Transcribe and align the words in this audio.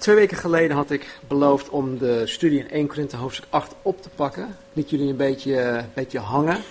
Twee 0.00 0.14
weken 0.14 0.36
geleden 0.36 0.76
had 0.76 0.90
ik 0.90 1.18
beloofd 1.28 1.68
om 1.68 1.98
de 1.98 2.26
studie 2.26 2.58
in 2.58 2.70
1 2.70 2.86
Korinthe 2.86 3.16
hoofdstuk 3.16 3.46
8 3.50 3.74
op 3.82 4.02
te 4.02 4.08
pakken. 4.08 4.56
Liet 4.72 4.90
jullie 4.90 5.08
een 5.08 5.16
beetje, 5.16 5.60
een 5.60 5.90
beetje 5.94 6.18
hangen. 6.18 6.62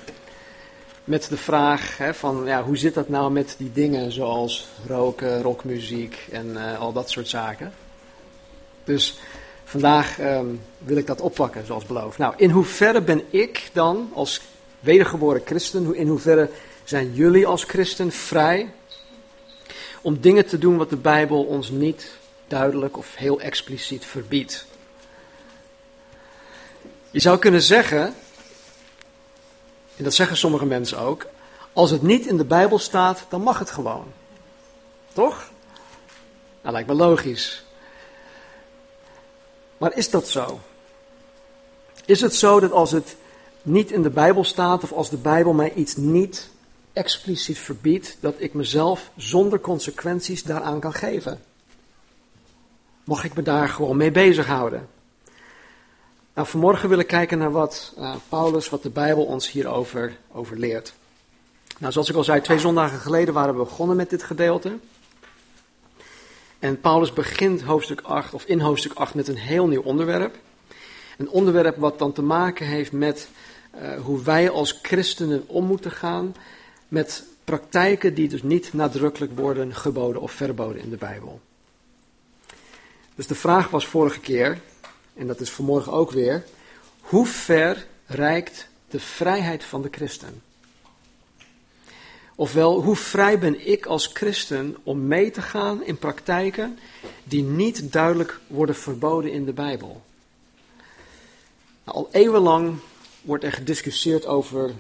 Met 1.04 1.30
de 1.30 1.38
vraag 1.38 1.98
hè, 1.98 2.14
van 2.14 2.42
ja, 2.46 2.64
hoe 2.64 2.78
zit 2.78 2.94
dat 2.94 3.10
nou 3.10 3.32
met 3.32 3.56
die 3.58 3.72
dingen 3.74 4.12
zoals 4.12 4.68
roken, 4.88 5.42
rockmuziek 5.42 6.28
en 6.32 6.48
uh, 6.48 6.80
al 6.80 6.94
dat 6.94 7.10
soort 7.10 7.28
zaken. 7.28 7.74
Dus 8.84 9.20
vandaag 9.64 10.20
um, 10.20 10.62
wil 10.78 10.98
ik 10.98 11.08
dat 11.08 11.22
oppakken 11.22 11.66
zoals 11.66 11.86
beloofd. 11.86 12.18
Nou, 12.18 12.34
in 12.38 12.50
hoeverre 12.50 13.02
ben 13.02 13.24
ik 13.30 13.70
dan 13.74 14.10
als 14.14 14.42
wedergeboren 14.80 15.42
christen, 15.46 15.96
in 15.96 16.08
hoeverre 16.08 16.50
zijn 16.84 17.14
jullie 17.14 17.48
als 17.48 17.64
christen 17.64 18.12
vrij 18.12 18.70
om 20.02 20.20
dingen 20.22 20.46
te 20.46 20.58
doen 20.58 20.78
wat 20.78 20.90
de 20.90 20.98
Bijbel 20.98 21.44
ons 21.44 21.70
niet 21.70 22.18
duidelijk 22.50 22.98
of 22.98 23.16
heel 23.16 23.42
expliciet 23.42 24.06
verbiedt. 24.06 24.66
Je 27.12 27.20
zou 27.20 27.38
kunnen 27.38 27.62
zeggen, 27.62 28.16
en 29.96 30.04
dat 30.04 30.14
zeggen 30.14 30.38
sommige 30.38 30.66
mensen 30.66 31.00
ook, 31.00 31.26
als 31.74 31.92
het 31.92 32.02
niet 32.02 32.26
in 32.26 32.38
de 32.38 32.46
Bijbel 32.46 32.80
staat, 32.80 33.26
dan 33.30 33.42
mag 33.42 33.60
het 33.60 33.72
gewoon. 33.72 34.12
Toch? 35.14 35.52
Dat 36.62 36.72
lijkt 36.72 36.88
me 36.88 36.94
logisch. 36.94 37.64
Maar 39.78 39.98
is 39.98 40.10
dat 40.10 40.28
zo? 40.28 40.60
Is 42.06 42.22
het 42.22 42.36
zo 42.36 42.60
dat 42.60 42.72
als 42.72 42.92
het 42.92 43.16
niet 43.62 43.92
in 43.92 44.02
de 44.02 44.10
Bijbel 44.10 44.44
staat, 44.44 44.84
of 44.84 44.92
als 44.92 45.10
de 45.10 45.18
Bijbel 45.18 45.54
mij 45.54 45.74
iets 45.74 45.96
niet 45.96 46.50
expliciet 46.94 47.58
verbiedt, 47.58 48.18
dat 48.20 48.36
ik 48.38 48.54
mezelf 48.54 49.12
zonder 49.16 49.60
consequenties 49.60 50.44
daaraan 50.44 50.80
kan 50.80 50.94
geven? 50.94 51.49
Mag 53.10 53.24
ik 53.24 53.36
me 53.36 53.42
daar 53.42 53.70
gewoon 53.70 53.98
mee 53.98 54.12
bezighouden? 54.12 54.88
Nou, 56.34 56.48
vanmorgen 56.48 56.90
wil 56.90 57.00
ik 57.00 57.08
kijken 57.08 57.38
naar 57.38 57.52
wat 57.52 57.94
uh, 57.98 58.16
Paulus, 58.30 58.70
wat 58.70 58.84
de 58.84 58.90
Bijbel 58.90 59.26
ons 59.26 59.52
hierover 59.52 60.18
over 60.32 60.58
leert. 60.58 60.94
Nou, 61.78 61.92
zoals 61.92 62.10
ik 62.10 62.16
al 62.16 62.24
zei, 62.24 62.42
twee 62.42 62.60
zondagen 62.60 63.00
geleden 63.00 63.34
waren 63.34 63.54
we 63.54 63.64
begonnen 63.64 63.96
met 63.96 64.10
dit 64.10 64.24
gedeelte. 64.24 64.78
En 66.60 66.80
Paulus 66.80 67.14
begint 67.14 67.62
hoofdstuk 67.62 68.02
8, 68.02 68.34
of 68.34 68.46
in 68.46 68.60
hoofdstuk 68.60 68.94
8 68.94 69.14
met 69.14 69.28
een 69.28 69.38
heel 69.38 69.68
nieuw 69.68 69.84
onderwerp. 69.84 70.36
Een 71.18 71.30
onderwerp 71.30 71.78
wat 71.78 72.00
dan 72.00 72.12
te 72.12 72.22
maken 72.22 72.66
heeft 72.66 72.92
met 72.92 73.30
uh, 73.76 74.02
hoe 74.02 74.24
wij 74.24 74.50
als 74.50 74.80
christenen 74.82 75.44
om 75.48 75.66
moeten 75.66 75.92
gaan 75.92 76.36
met 76.88 77.24
praktijken 77.44 78.14
die 78.14 78.30
dus 78.30 78.44
niet 78.44 78.74
nadrukkelijk 78.74 79.38
worden 79.38 79.76
geboden 79.76 80.22
of 80.22 80.32
verboden 80.32 80.82
in 80.82 80.90
de 80.90 80.98
Bijbel. 80.98 81.40
Dus 83.20 83.28
de 83.28 83.36
vraag 83.36 83.70
was 83.70 83.88
vorige 83.88 84.20
keer, 84.20 84.62
en 85.16 85.28
dat 85.28 85.40
is 85.40 85.50
vanmorgen 85.50 85.92
ook 85.92 86.12
weer, 86.12 86.44
hoe 87.00 87.26
ver 87.26 87.88
reikt 88.06 88.68
de 88.90 89.00
vrijheid 89.00 89.64
van 89.64 89.82
de 89.82 89.88
christen? 89.92 90.42
Ofwel, 92.36 92.82
hoe 92.82 92.96
vrij 92.96 93.40
ben 93.40 93.68
ik 93.68 93.86
als 93.86 94.10
christen 94.14 94.78
om 94.84 95.08
mee 95.08 95.32
te 95.32 95.42
gaan 95.42 95.84
in 95.84 95.98
praktijken 95.98 96.80
die 97.24 97.44
niet 97.44 97.92
duidelijk 97.92 98.40
worden 98.48 98.76
verboden 98.76 99.32
in 99.32 99.46
de 99.46 99.54
Bijbel? 99.54 100.02
Nou, 101.84 101.98
al 101.98 102.10
eeuwenlang 102.12 102.76
wordt 103.22 103.44
er 103.44 103.52
gediscussieerd 103.52 104.26
over 104.26 104.72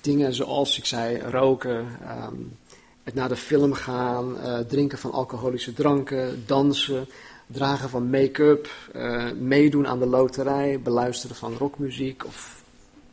dingen 0.00 0.34
zoals 0.34 0.78
ik 0.78 0.84
zei, 0.84 1.18
roken, 1.18 1.98
um, 2.24 2.56
het 3.02 3.14
naar 3.14 3.28
de 3.28 3.36
film 3.36 3.72
gaan, 3.72 4.36
uh, 4.36 4.58
drinken 4.58 4.98
van 4.98 5.12
alcoholische 5.12 5.72
dranken, 5.72 6.44
dansen, 6.46 7.08
dragen 7.46 7.88
van 7.88 8.10
make-up, 8.10 8.68
uh, 8.96 9.32
meedoen 9.32 9.86
aan 9.86 9.98
de 9.98 10.06
loterij, 10.06 10.80
beluisteren 10.80 11.36
van 11.36 11.56
rockmuziek 11.56 12.24
of 12.24 12.62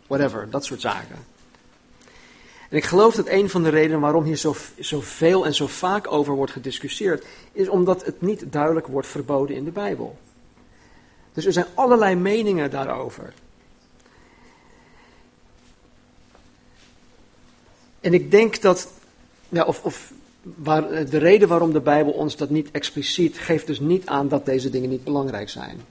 whatever, 0.07 0.49
dat 0.49 0.65
soort 0.65 0.81
zaken. 0.81 1.31
En 2.69 2.77
ik 2.77 2.85
geloof 2.85 3.15
dat 3.15 3.27
een 3.27 3.49
van 3.49 3.63
de 3.63 3.69
redenen 3.69 3.99
waarom 3.99 4.23
hier 4.23 4.35
zo, 4.35 4.55
zo 4.79 5.01
veel 5.01 5.45
en 5.45 5.53
zo 5.53 5.67
vaak 5.67 6.11
over 6.11 6.33
wordt 6.33 6.51
gediscussieerd, 6.51 7.25
is 7.51 7.67
omdat 7.67 8.05
het 8.05 8.21
niet 8.21 8.51
duidelijk 8.51 8.87
wordt 8.87 9.07
verboden 9.07 9.55
in 9.55 9.63
de 9.63 9.71
Bijbel. 9.71 10.17
Dus 11.33 11.45
er 11.45 11.53
zijn 11.53 11.65
allerlei 11.73 12.15
meningen 12.15 12.71
daarover. 12.71 13.33
En 17.99 18.13
ik 18.13 18.31
denk 18.31 18.61
dat, 18.61 18.91
ja, 19.49 19.63
of, 19.63 19.83
of 19.83 20.11
waar, 20.43 21.09
de 21.09 21.17
reden 21.17 21.47
waarom 21.47 21.73
de 21.73 21.81
Bijbel 21.81 22.11
ons 22.11 22.35
dat 22.35 22.49
niet 22.49 22.71
expliciet 22.71 23.37
geeft, 23.37 23.67
dus 23.67 23.79
niet 23.79 24.05
aan 24.05 24.27
dat 24.27 24.45
deze 24.45 24.69
dingen 24.69 24.89
niet 24.89 25.03
belangrijk 25.03 25.49
zijn. 25.49 25.81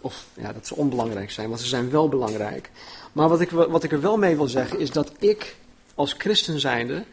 Of 0.00 0.26
ja, 0.34 0.52
dat 0.52 0.66
ze 0.66 0.76
onbelangrijk 0.76 1.30
zijn, 1.30 1.48
want 1.48 1.60
ze 1.60 1.66
zijn 1.66 1.90
wel 1.90 2.08
belangrijk. 2.08 2.70
Maar 3.12 3.28
wat 3.28 3.40
ik, 3.40 3.50
wat 3.50 3.84
ik 3.84 3.92
er 3.92 4.00
wel 4.00 4.16
mee 4.16 4.36
wil 4.36 4.48
zeggen 4.48 4.78
is 4.78 4.90
dat 4.90 5.12
ik 5.18 5.56
als 5.94 6.12
christen 6.18 6.60
zijnde 6.60 7.04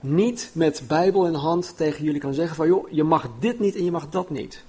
niet 0.00 0.50
met 0.52 0.82
Bijbel 0.86 1.26
in 1.26 1.34
hand 1.34 1.76
tegen 1.76 2.04
jullie 2.04 2.20
kan 2.20 2.34
zeggen 2.34 2.56
van 2.56 2.66
joh, 2.66 2.90
je 2.90 3.02
mag 3.02 3.28
dit 3.38 3.58
niet 3.58 3.76
en 3.76 3.84
je 3.84 3.90
mag 3.90 4.08
dat 4.08 4.30
niet. 4.30 4.62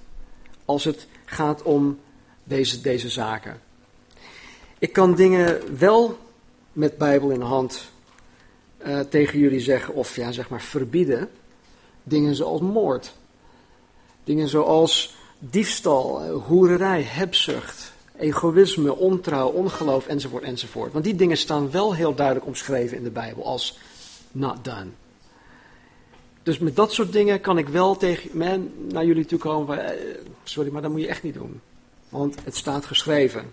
Als 0.64 0.84
het 0.84 1.06
gaat 1.24 1.62
om 1.62 1.98
deze, 2.44 2.80
deze 2.80 3.08
zaken. 3.08 3.60
Ik 4.78 4.92
kan 4.92 5.14
dingen 5.14 5.78
wel 5.78 6.18
met 6.72 6.98
Bijbel 6.98 7.30
in 7.30 7.40
hand 7.40 7.92
uh, 8.86 9.00
tegen 9.00 9.38
jullie 9.38 9.60
zeggen, 9.60 9.94
of 9.94 10.16
ja, 10.16 10.32
zeg 10.32 10.48
maar 10.48 10.62
verbieden, 10.62 11.28
dingen 12.02 12.34
zoals 12.34 12.60
moord. 12.60 13.14
Dingen 14.24 14.48
zoals 14.48 15.16
diefstal, 15.38 16.22
eh, 16.22 16.34
hoererij, 16.46 17.02
hebzucht, 17.02 17.92
egoïsme, 18.18 18.96
ontrouw, 18.96 19.48
ongeloof 19.48 20.06
enzovoort 20.06 20.42
enzovoort. 20.42 20.92
Want 20.92 21.04
die 21.04 21.14
dingen 21.14 21.36
staan 21.36 21.70
wel 21.70 21.94
heel 21.94 22.14
duidelijk 22.14 22.46
omschreven 22.46 22.96
in 22.96 23.04
de 23.04 23.10
Bijbel 23.10 23.44
als 23.44 23.78
not 24.32 24.64
done. 24.64 24.90
Dus 26.42 26.58
met 26.58 26.76
dat 26.76 26.92
soort 26.92 27.12
dingen 27.12 27.40
kan 27.40 27.58
ik 27.58 27.68
wel 27.68 27.96
tegen 27.96 28.30
men 28.32 28.72
naar 28.92 29.04
jullie 29.04 29.26
toe 29.26 29.38
komen. 29.38 29.86
Eh, 29.86 30.16
sorry, 30.42 30.72
maar 30.72 30.82
dat 30.82 30.90
moet 30.90 31.00
je 31.00 31.08
echt 31.08 31.22
niet 31.22 31.34
doen. 31.34 31.60
Want 32.08 32.36
het 32.44 32.56
staat 32.56 32.84
geschreven. 32.84 33.52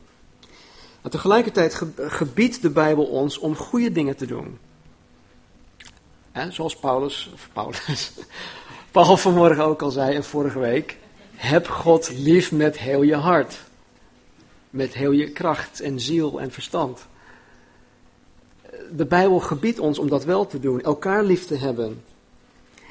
Maar 1.01 1.11
tegelijkertijd 1.11 1.81
gebiedt 1.97 2.61
de 2.61 2.69
Bijbel 2.69 3.05
ons 3.05 3.37
om 3.37 3.55
goede 3.55 3.91
dingen 3.91 4.15
te 4.15 4.25
doen. 4.25 4.57
Zoals 6.49 6.75
Paulus, 6.75 7.29
of 7.33 7.49
Paulus, 7.53 8.11
Paul 8.91 9.17
vanmorgen 9.17 9.63
ook 9.63 9.81
al 9.81 9.91
zei 9.91 10.15
en 10.15 10.23
vorige 10.23 10.59
week. 10.59 10.97
Heb 11.35 11.67
God 11.67 12.11
lief 12.17 12.51
met 12.51 12.77
heel 12.77 13.01
je 13.01 13.15
hart. 13.15 13.59
Met 14.69 14.93
heel 14.93 15.11
je 15.11 15.31
kracht 15.31 15.79
en 15.79 15.99
ziel 15.99 16.41
en 16.41 16.51
verstand. 16.51 17.07
De 18.91 19.05
Bijbel 19.05 19.39
gebiedt 19.39 19.79
ons 19.79 19.99
om 19.99 20.09
dat 20.09 20.23
wel 20.23 20.47
te 20.47 20.59
doen. 20.59 20.81
Elkaar 20.81 21.23
lief 21.23 21.45
te 21.45 21.55
hebben. 21.55 22.03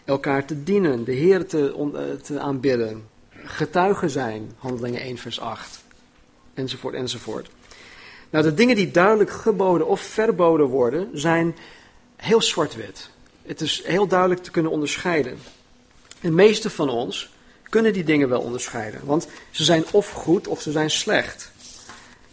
Elkaar 0.04 0.44
te 0.44 0.62
dienen. 0.62 1.04
De 1.04 1.12
Heer 1.12 1.46
te, 1.46 1.90
eh, 1.94 2.20
te 2.22 2.40
aanbidden. 2.40 3.08
Getuigen 3.30 4.10
zijn. 4.10 4.52
Handelingen 4.58 5.04
1 5.04 5.18
vers 5.18 5.40
8. 5.40 5.84
Enzovoort 6.54 6.94
enzovoort. 6.94 7.48
Nou, 8.30 8.44
de 8.44 8.54
dingen 8.54 8.76
die 8.76 8.90
duidelijk 8.90 9.30
geboden 9.30 9.86
of 9.86 10.00
verboden 10.00 10.66
worden, 10.66 11.08
zijn 11.12 11.56
heel 12.16 12.42
zwart-wit. 12.42 13.10
Het 13.50 13.60
is 13.60 13.82
heel 13.84 14.06
duidelijk 14.06 14.42
te 14.42 14.50
kunnen 14.50 14.72
onderscheiden. 14.72 15.38
De 16.20 16.30
meeste 16.30 16.70
van 16.70 16.88
ons 16.88 17.30
kunnen 17.62 17.92
die 17.92 18.04
dingen 18.04 18.28
wel 18.28 18.40
onderscheiden, 18.40 19.00
want 19.04 19.28
ze 19.50 19.64
zijn 19.64 19.84
of 19.90 20.10
goed 20.10 20.48
of 20.48 20.60
ze 20.60 20.70
zijn 20.70 20.90
slecht. 20.90 21.52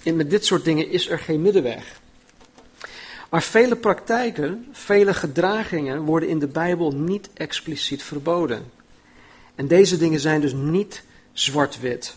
En 0.03 0.15
met 0.15 0.29
dit 0.29 0.45
soort 0.45 0.63
dingen 0.63 0.89
is 0.89 1.09
er 1.09 1.19
geen 1.19 1.41
middenweg. 1.41 1.99
Maar 3.29 3.43
vele 3.43 3.75
praktijken, 3.75 4.67
vele 4.71 5.13
gedragingen 5.13 6.01
worden 6.01 6.29
in 6.29 6.39
de 6.39 6.47
Bijbel 6.47 6.91
niet 6.91 7.29
expliciet 7.33 8.03
verboden. 8.03 8.71
En 9.55 9.67
deze 9.67 9.97
dingen 9.97 10.19
zijn 10.19 10.41
dus 10.41 10.53
niet 10.53 11.03
zwart-wit. 11.33 12.15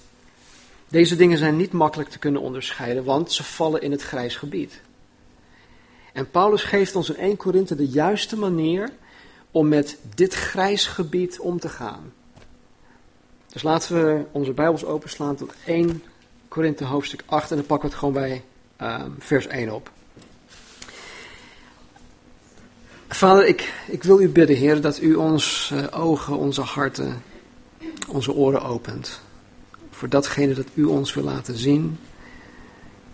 Deze 0.88 1.16
dingen 1.16 1.38
zijn 1.38 1.56
niet 1.56 1.72
makkelijk 1.72 2.10
te 2.10 2.18
kunnen 2.18 2.40
onderscheiden, 2.40 3.04
want 3.04 3.32
ze 3.32 3.44
vallen 3.44 3.82
in 3.82 3.90
het 3.90 4.02
grijs 4.02 4.36
gebied. 4.36 4.80
En 6.12 6.30
Paulus 6.30 6.62
geeft 6.62 6.96
ons 6.96 7.10
in 7.10 7.16
1 7.16 7.36
Korinthe 7.36 7.74
de 7.74 7.88
juiste 7.88 8.36
manier 8.36 8.90
om 9.50 9.68
met 9.68 9.98
dit 10.14 10.34
grijs 10.34 10.86
gebied 10.86 11.40
om 11.40 11.60
te 11.60 11.68
gaan. 11.68 12.12
Dus 13.52 13.62
laten 13.62 13.94
we 13.94 14.24
onze 14.32 14.52
Bijbels 14.52 14.84
openslaan 14.84 15.36
tot 15.36 15.52
1 15.64 16.02
Korinthe 16.48 16.84
hoofdstuk 16.84 17.22
8 17.26 17.50
en 17.50 17.56
dan 17.56 17.66
pakken 17.66 17.88
we 17.88 17.94
het 17.94 18.04
gewoon 18.04 18.22
bij 18.22 18.44
um, 18.80 19.14
vers 19.18 19.46
1 19.46 19.70
op. 19.70 19.90
Vader, 23.08 23.46
ik, 23.46 23.72
ik 23.86 24.02
wil 24.02 24.20
u 24.20 24.28
bidden, 24.28 24.56
Heer, 24.56 24.80
dat 24.80 25.00
u 25.00 25.14
ons 25.14 25.70
uh, 25.72 26.00
ogen, 26.00 26.36
onze 26.36 26.60
harten, 26.60 27.22
onze 28.08 28.32
oren 28.32 28.62
opent. 28.62 29.20
Voor 29.90 30.08
datgene 30.08 30.54
dat 30.54 30.66
u 30.74 30.84
ons 30.84 31.14
wil 31.14 31.24
laten 31.24 31.56
zien 31.56 31.98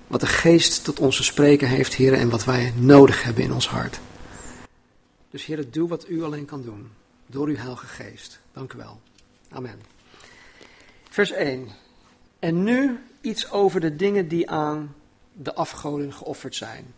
wat 0.07 0.21
de 0.21 0.27
geest 0.27 0.85
tot 0.85 1.01
ons 1.01 1.17
te 1.17 1.25
spreken 1.25 1.69
heeft, 1.69 1.95
Heer, 1.95 2.13
en 2.13 2.31
wat 2.31 2.45
wij 2.45 2.73
nodig 2.77 3.23
hebben 3.23 3.43
in 3.45 3.53
ons 3.53 3.69
hart. 3.69 4.01
Dus 5.31 5.45
Heer, 5.45 5.71
doe 5.71 5.89
wat 5.89 6.09
u 6.09 6.23
alleen 6.23 6.45
kan 6.45 6.63
doen, 6.63 6.91
door 7.27 7.47
uw 7.47 7.57
heilige 7.57 7.87
geest. 7.87 8.41
Dank 8.53 8.73
u 8.73 8.77
wel. 8.79 9.01
Amen. 9.51 9.81
Vers 11.11 11.31
1. 11.31 11.69
En 12.39 12.63
nu 12.63 12.99
iets 13.21 13.51
over 13.51 13.81
de 13.81 13.97
dingen 13.97 14.29
die 14.29 14.51
aan 14.51 14.95
de 15.33 15.55
afgoden 15.55 16.13
geofferd 16.13 16.55
zijn. 16.55 16.95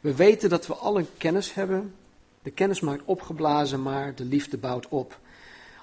We 0.00 0.14
weten 0.14 0.48
dat 0.48 0.66
we 0.66 0.74
alle 0.74 1.06
kennis 1.16 1.54
hebben. 1.54 1.94
De 2.42 2.50
kennis 2.50 2.80
maakt 2.80 3.02
opgeblazen, 3.04 3.82
maar 3.82 4.14
de 4.14 4.24
liefde 4.24 4.56
bouwt 4.56 4.88
op. 4.88 5.18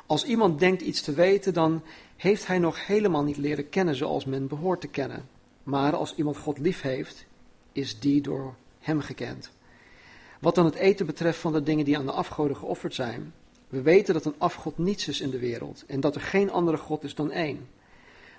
Als 0.05 0.23
iemand 0.25 0.59
denkt 0.59 0.81
iets 0.81 1.01
te 1.01 1.13
weten, 1.13 1.53
dan 1.53 1.83
heeft 2.15 2.47
hij 2.47 2.59
nog 2.59 2.85
helemaal 2.85 3.23
niet 3.23 3.37
leren 3.37 3.69
kennen 3.69 3.95
zoals 3.95 4.25
men 4.25 4.47
behoort 4.47 4.81
te 4.81 4.87
kennen. 4.87 5.27
Maar 5.63 5.95
als 5.95 6.15
iemand 6.15 6.37
God 6.37 6.57
lief 6.57 6.81
heeft, 6.81 7.25
is 7.71 7.99
die 7.99 8.21
door 8.21 8.55
hem 8.79 8.99
gekend. 8.99 9.51
Wat 10.39 10.55
dan 10.55 10.65
het 10.65 10.75
eten 10.75 11.05
betreft 11.05 11.39
van 11.39 11.53
de 11.53 11.63
dingen 11.63 11.85
die 11.85 11.97
aan 11.97 12.05
de 12.05 12.11
afgoden 12.11 12.57
geofferd 12.57 12.93
zijn, 12.93 13.33
we 13.69 13.81
weten 13.81 14.13
dat 14.13 14.25
een 14.25 14.35
afgod 14.37 14.77
niets 14.77 15.07
is 15.07 15.21
in 15.21 15.29
de 15.29 15.39
wereld 15.39 15.83
en 15.87 15.99
dat 15.99 16.15
er 16.15 16.21
geen 16.21 16.51
andere 16.51 16.77
God 16.77 17.03
is 17.03 17.15
dan 17.15 17.31
één. 17.31 17.67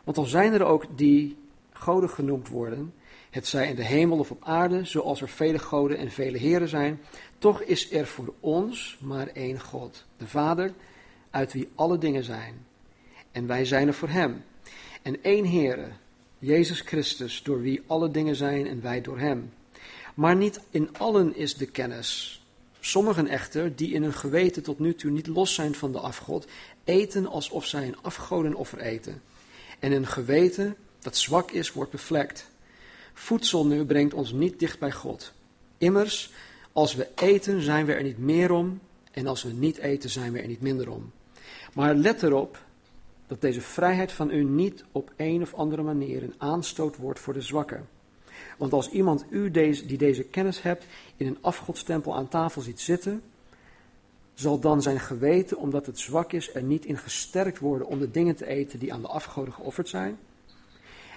Want 0.05 0.17
al 0.17 0.25
zijn 0.25 0.53
er 0.53 0.65
ook 0.65 0.87
die 0.97 1.37
goden 1.73 2.11
genoemd 2.11 2.49
worden, 2.49 2.95
het 3.31 3.47
zij 3.47 3.69
in 3.69 3.75
de 3.75 3.85
hemel 3.85 4.19
of 4.19 4.31
op 4.31 4.45
aarde, 4.45 4.85
zoals 4.85 5.21
er 5.21 5.29
vele 5.29 5.59
goden 5.59 5.99
en 5.99 6.11
vele 6.11 6.39
heren 6.39 6.69
zijn, 6.69 7.01
toch 7.39 7.63
is 7.63 7.93
er 7.93 8.07
voor 8.07 8.35
ons 8.41 8.99
maar 9.01 9.27
één 9.27 9.61
God, 9.61 10.05
de 10.17 10.27
Vader, 10.27 10.73
uit 11.31 11.53
wie 11.53 11.69
alle 11.75 11.99
dingen 11.99 12.25
zijn. 12.25 12.67
En 13.33 13.47
wij 13.47 13.65
zijn 13.65 13.87
er 13.87 13.95
voor 13.95 14.09
Hem. 14.09 14.45
En 15.03 15.23
één 15.23 15.51
Heere, 15.51 15.89
Jezus 16.45 16.81
Christus, 16.81 17.43
door 17.43 17.61
wie 17.61 17.83
alle 17.87 18.11
dingen 18.11 18.37
zijn 18.37 18.67
en 18.67 18.83
wij 18.83 19.01
door 19.01 19.19
Hem. 19.19 19.53
Maar 20.15 20.37
niet 20.37 20.61
in 20.71 20.89
allen 20.99 21.37
is 21.37 21.55
de 21.55 21.67
kennis. 21.67 22.43
Sommigen 22.81 23.27
echter, 23.27 23.77
die 23.77 23.93
in 23.93 24.03
hun 24.03 24.13
geweten 24.13 24.63
tot 24.63 24.79
nu 24.79 24.95
toe 24.95 25.11
niet 25.11 25.27
los 25.27 25.55
zijn 25.55 25.75
van 25.75 25.93
de 25.93 25.99
afgod, 25.99 26.47
eten 26.85 27.27
alsof 27.27 27.67
zij 27.67 27.87
een 27.87 28.03
afgodenoffer 28.03 28.79
eten. 28.79 29.23
En 29.79 29.93
hun 29.93 30.07
geweten, 30.07 30.77
dat 30.99 31.17
zwak 31.17 31.51
is, 31.51 31.73
wordt 31.73 31.91
bevlekt. 31.91 32.51
Voedsel 33.13 33.67
nu 33.67 33.85
brengt 33.85 34.15
ons 34.15 34.33
niet 34.33 34.59
dicht 34.59 34.79
bij 34.79 34.93
God. 34.93 35.33
Immers, 35.79 36.33
als 36.73 36.95
we 36.95 37.09
eten, 37.15 37.63
zijn 37.63 37.87
we 37.87 37.93
er 37.93 38.03
niet 38.03 38.19
meer 38.19 38.51
om, 38.51 38.81
en 39.11 39.27
als 39.27 39.43
we 39.43 39.53
niet 39.53 39.77
eten, 39.77 40.11
zijn 40.11 40.33
we 40.33 40.41
er 40.41 40.47
niet 40.47 40.61
minder 40.61 40.91
om. 40.91 41.13
Maar 41.75 41.95
let 41.95 42.23
erop 42.23 42.64
dat 43.35 43.43
deze 43.43 43.61
vrijheid 43.61 44.13
van 44.13 44.31
u 44.31 44.45
niet 44.45 44.85
op 44.93 45.13
een 45.17 45.43
of 45.43 45.55
andere 45.55 45.83
manier 45.83 46.23
een 46.23 46.35
aanstoot 46.39 46.97
wordt 46.97 47.21
voor 47.21 47.33
de 47.33 47.41
zwakken. 47.41 47.89
Want 48.59 48.73
als 48.73 48.91
iemand 48.91 49.25
u 49.31 49.51
deze, 49.51 49.87
die 49.87 49.99
deze 49.99 50.23
kennis 50.23 50.63
hebt 50.63 50.87
in 51.17 51.27
een 51.27 51.39
afgodstempel 51.41 52.15
aan 52.15 52.29
tafel 52.29 52.63
ziet 52.63 52.81
zitten, 52.81 53.23
zal 54.35 54.59
dan 54.59 54.83
zijn 54.83 55.01
geweten, 55.01 55.57
omdat 55.57 55.87
het 55.87 55.99
zwak 55.99 56.33
is, 56.33 56.55
er 56.55 56.63
niet 56.63 56.85
in 56.85 56.99
gesterkt 56.99 57.59
worden 57.59 57.87
om 57.87 57.99
de 57.99 58.11
dingen 58.11 58.37
te 58.37 58.47
eten 58.47 58.79
die 58.79 58.93
aan 58.93 59.03
de 59.03 59.09
afgoden 59.09 59.53
geofferd 59.53 59.89
zijn? 59.89 60.19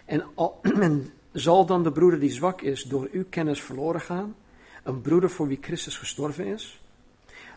En, 0.06 0.26
en 0.80 1.12
zal 1.32 1.66
dan 1.66 1.84
de 1.84 1.92
broeder 1.92 2.20
die 2.20 2.32
zwak 2.32 2.62
is 2.62 2.84
door 2.84 3.10
uw 3.12 3.26
kennis 3.30 3.62
verloren 3.62 4.02
gaan? 4.02 4.36
Een 4.84 5.02
broeder 5.02 5.30
voor 5.30 5.48
wie 5.48 5.60
Christus 5.62 5.98
gestorven 5.98 6.46
is? 6.46 6.82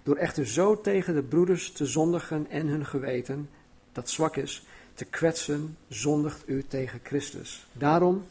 Door 0.03 0.17
echter 0.17 0.47
zo 0.47 0.81
tegen 0.81 1.15
de 1.15 1.23
broeders 1.23 1.73
te 1.73 1.87
zondigen 1.87 2.47
en 2.51 2.67
hun 2.67 2.87
geweten, 2.87 3.49
dat 3.93 4.11
zwak 4.11 4.37
is, 4.37 4.63
te 4.95 5.05
kwetsen, 5.05 5.77
zondigt 5.89 6.43
u 6.49 6.65
tegen 6.69 7.01
Christus. 7.03 7.67
Daarom, 7.73 8.27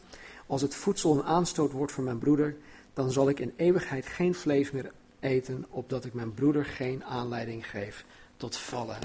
als 0.46 0.62
het 0.62 0.74
voedsel 0.74 1.14
een 1.14 1.24
aanstoot 1.24 1.72
wordt 1.72 1.92
voor 1.92 2.04
mijn 2.04 2.18
broeder, 2.18 2.56
dan 2.94 3.12
zal 3.12 3.28
ik 3.28 3.40
in 3.40 3.52
eeuwigheid 3.56 4.06
geen 4.06 4.34
vlees 4.34 4.70
meer 4.70 4.92
eten, 5.20 5.66
opdat 5.68 6.04
ik 6.04 6.14
mijn 6.14 6.34
broeder 6.34 6.64
geen 6.64 7.04
aanleiding 7.04 7.70
geef 7.70 8.04
tot 8.36 8.56
vallen. 8.56 8.98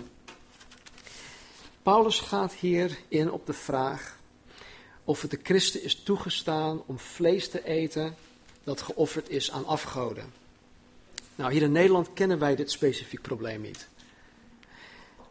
Paulus 1.84 2.19
gaat 2.19 2.54
hier 2.54 2.98
in 3.07 3.31
op 3.31 3.46
de 3.46 3.54
vraag 3.54 4.18
of 5.04 5.22
het 5.22 5.31
de 5.31 5.40
christen 5.44 5.84
is 5.84 6.04
toegestaan 6.04 6.81
om 6.86 7.00
vlees 7.00 7.50
te 7.50 7.66
eten 7.66 8.16
dat 8.63 8.81
geofferd 8.81 9.30
is 9.30 9.52
aan 9.52 9.66
afgoden. 9.66 10.34
Nou, 11.36 11.52
hier 11.52 11.62
in 11.62 11.72
Nederland 11.72 12.13
kennen 12.13 12.40
wij 12.40 12.56
dit 12.56 12.72
specifiek 12.72 13.22
probleem 13.22 13.62
niet. 13.62 13.88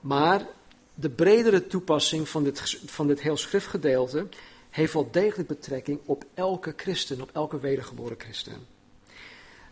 Maar 0.01 0.47
de 0.95 1.11
bredere 1.11 1.67
toepassing 1.67 2.29
van 2.29 2.45
dit, 2.45 2.81
van 2.87 3.07
dit 3.07 3.21
heel 3.21 3.37
schriftgedeelte 3.37 4.27
heeft 4.71 4.93
wel 4.93 5.09
degelijk 5.11 5.49
betrekking 5.49 6.01
op 6.05 6.25
elke 6.35 6.73
christen, 6.77 7.21
op 7.21 7.31
elke 7.33 7.61
wedergeboren 7.61 8.21
christen. 8.21 8.67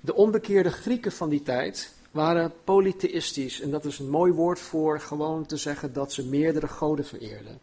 De 0.01 0.15
onbekeerde 0.15 0.71
Grieken 0.71 1.13
van 1.13 1.29
die 1.29 1.43
tijd 1.43 1.95
waren 2.11 2.53
polytheïstisch. 2.65 3.61
En 3.61 3.71
dat 3.71 3.85
is 3.85 3.99
een 3.99 4.11
mooi 4.11 4.33
woord 4.33 4.59
voor 4.59 5.01
gewoon 5.01 5.47
te 5.47 5.57
zeggen 5.57 5.93
dat 5.93 6.13
ze 6.13 6.27
meerdere 6.27 6.69
goden 6.69 7.05
vereerden. 7.05 7.59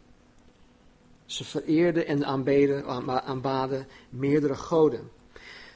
Ze 1.26 1.44
vereerden 1.44 2.06
en 2.06 2.24
aanbaden 3.24 3.86
meerdere 4.08 4.54
goden. 4.54 5.10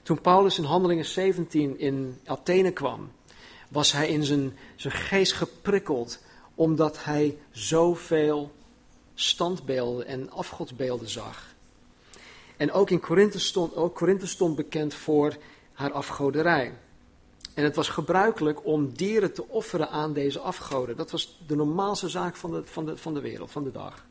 Toen 0.03 0.21
Paulus 0.21 0.59
in 0.59 0.65
Handelingen 0.65 1.05
17 1.05 1.79
in 1.79 2.19
Athene 2.25 2.73
kwam, 2.73 3.11
was 3.69 3.93
hij 3.93 4.09
in 4.09 4.25
zijn, 4.25 4.57
zijn 4.77 4.95
geest 4.95 5.33
geprikkeld 5.33 6.19
omdat 6.55 7.05
hij 7.05 7.39
zoveel 7.51 8.53
standbeelden 9.15 10.07
en 10.07 10.31
afgodsbeelden 10.31 11.09
zag. 11.09 11.55
En 12.57 12.73
ook 12.73 12.91
in 12.91 13.01
Korinthe 13.01 13.39
stond, 13.39 13.77
ook 13.77 13.95
Korinthe 13.95 14.27
stond 14.27 14.57
bekend 14.57 14.95
voor 14.95 15.37
haar 15.73 15.93
afgoderij. 15.93 16.73
En 17.55 17.65
het 17.65 17.77
was 17.77 17.89
gebruikelijk 17.89 18.67
om 18.67 18.93
dieren 18.93 19.33
te 19.33 19.49
offeren 19.49 19.91
aan 19.91 20.13
deze 20.13 20.39
afgoden. 20.39 20.97
Dat 20.97 21.11
was 21.11 21.41
de 21.47 21.57
normaalste 21.57 22.09
zaak 22.09 22.37
van 22.37 22.51
de, 22.51 22.63
van 22.65 22.85
de, 22.85 22.97
van 22.97 23.15
de 23.15 23.21
wereld, 23.21 23.51
van 23.51 23.65
de 23.65 23.73
dag. 23.73 24.05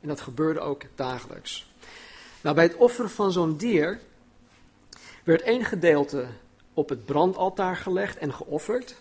En 0.00 0.08
dat 0.08 0.20
gebeurde 0.20 0.60
ook 0.60 0.82
dagelijks. 0.94 1.66
Nou, 2.40 2.54
bij 2.54 2.64
het 2.64 2.76
offeren 2.76 3.10
van 3.10 3.32
zo'n 3.32 3.56
dier 3.56 4.00
werd 5.24 5.42
één 5.42 5.64
gedeelte 5.64 6.26
op 6.74 6.88
het 6.88 7.04
brandaltaar 7.04 7.76
gelegd 7.76 8.18
en 8.18 8.32
geofferd. 8.32 8.96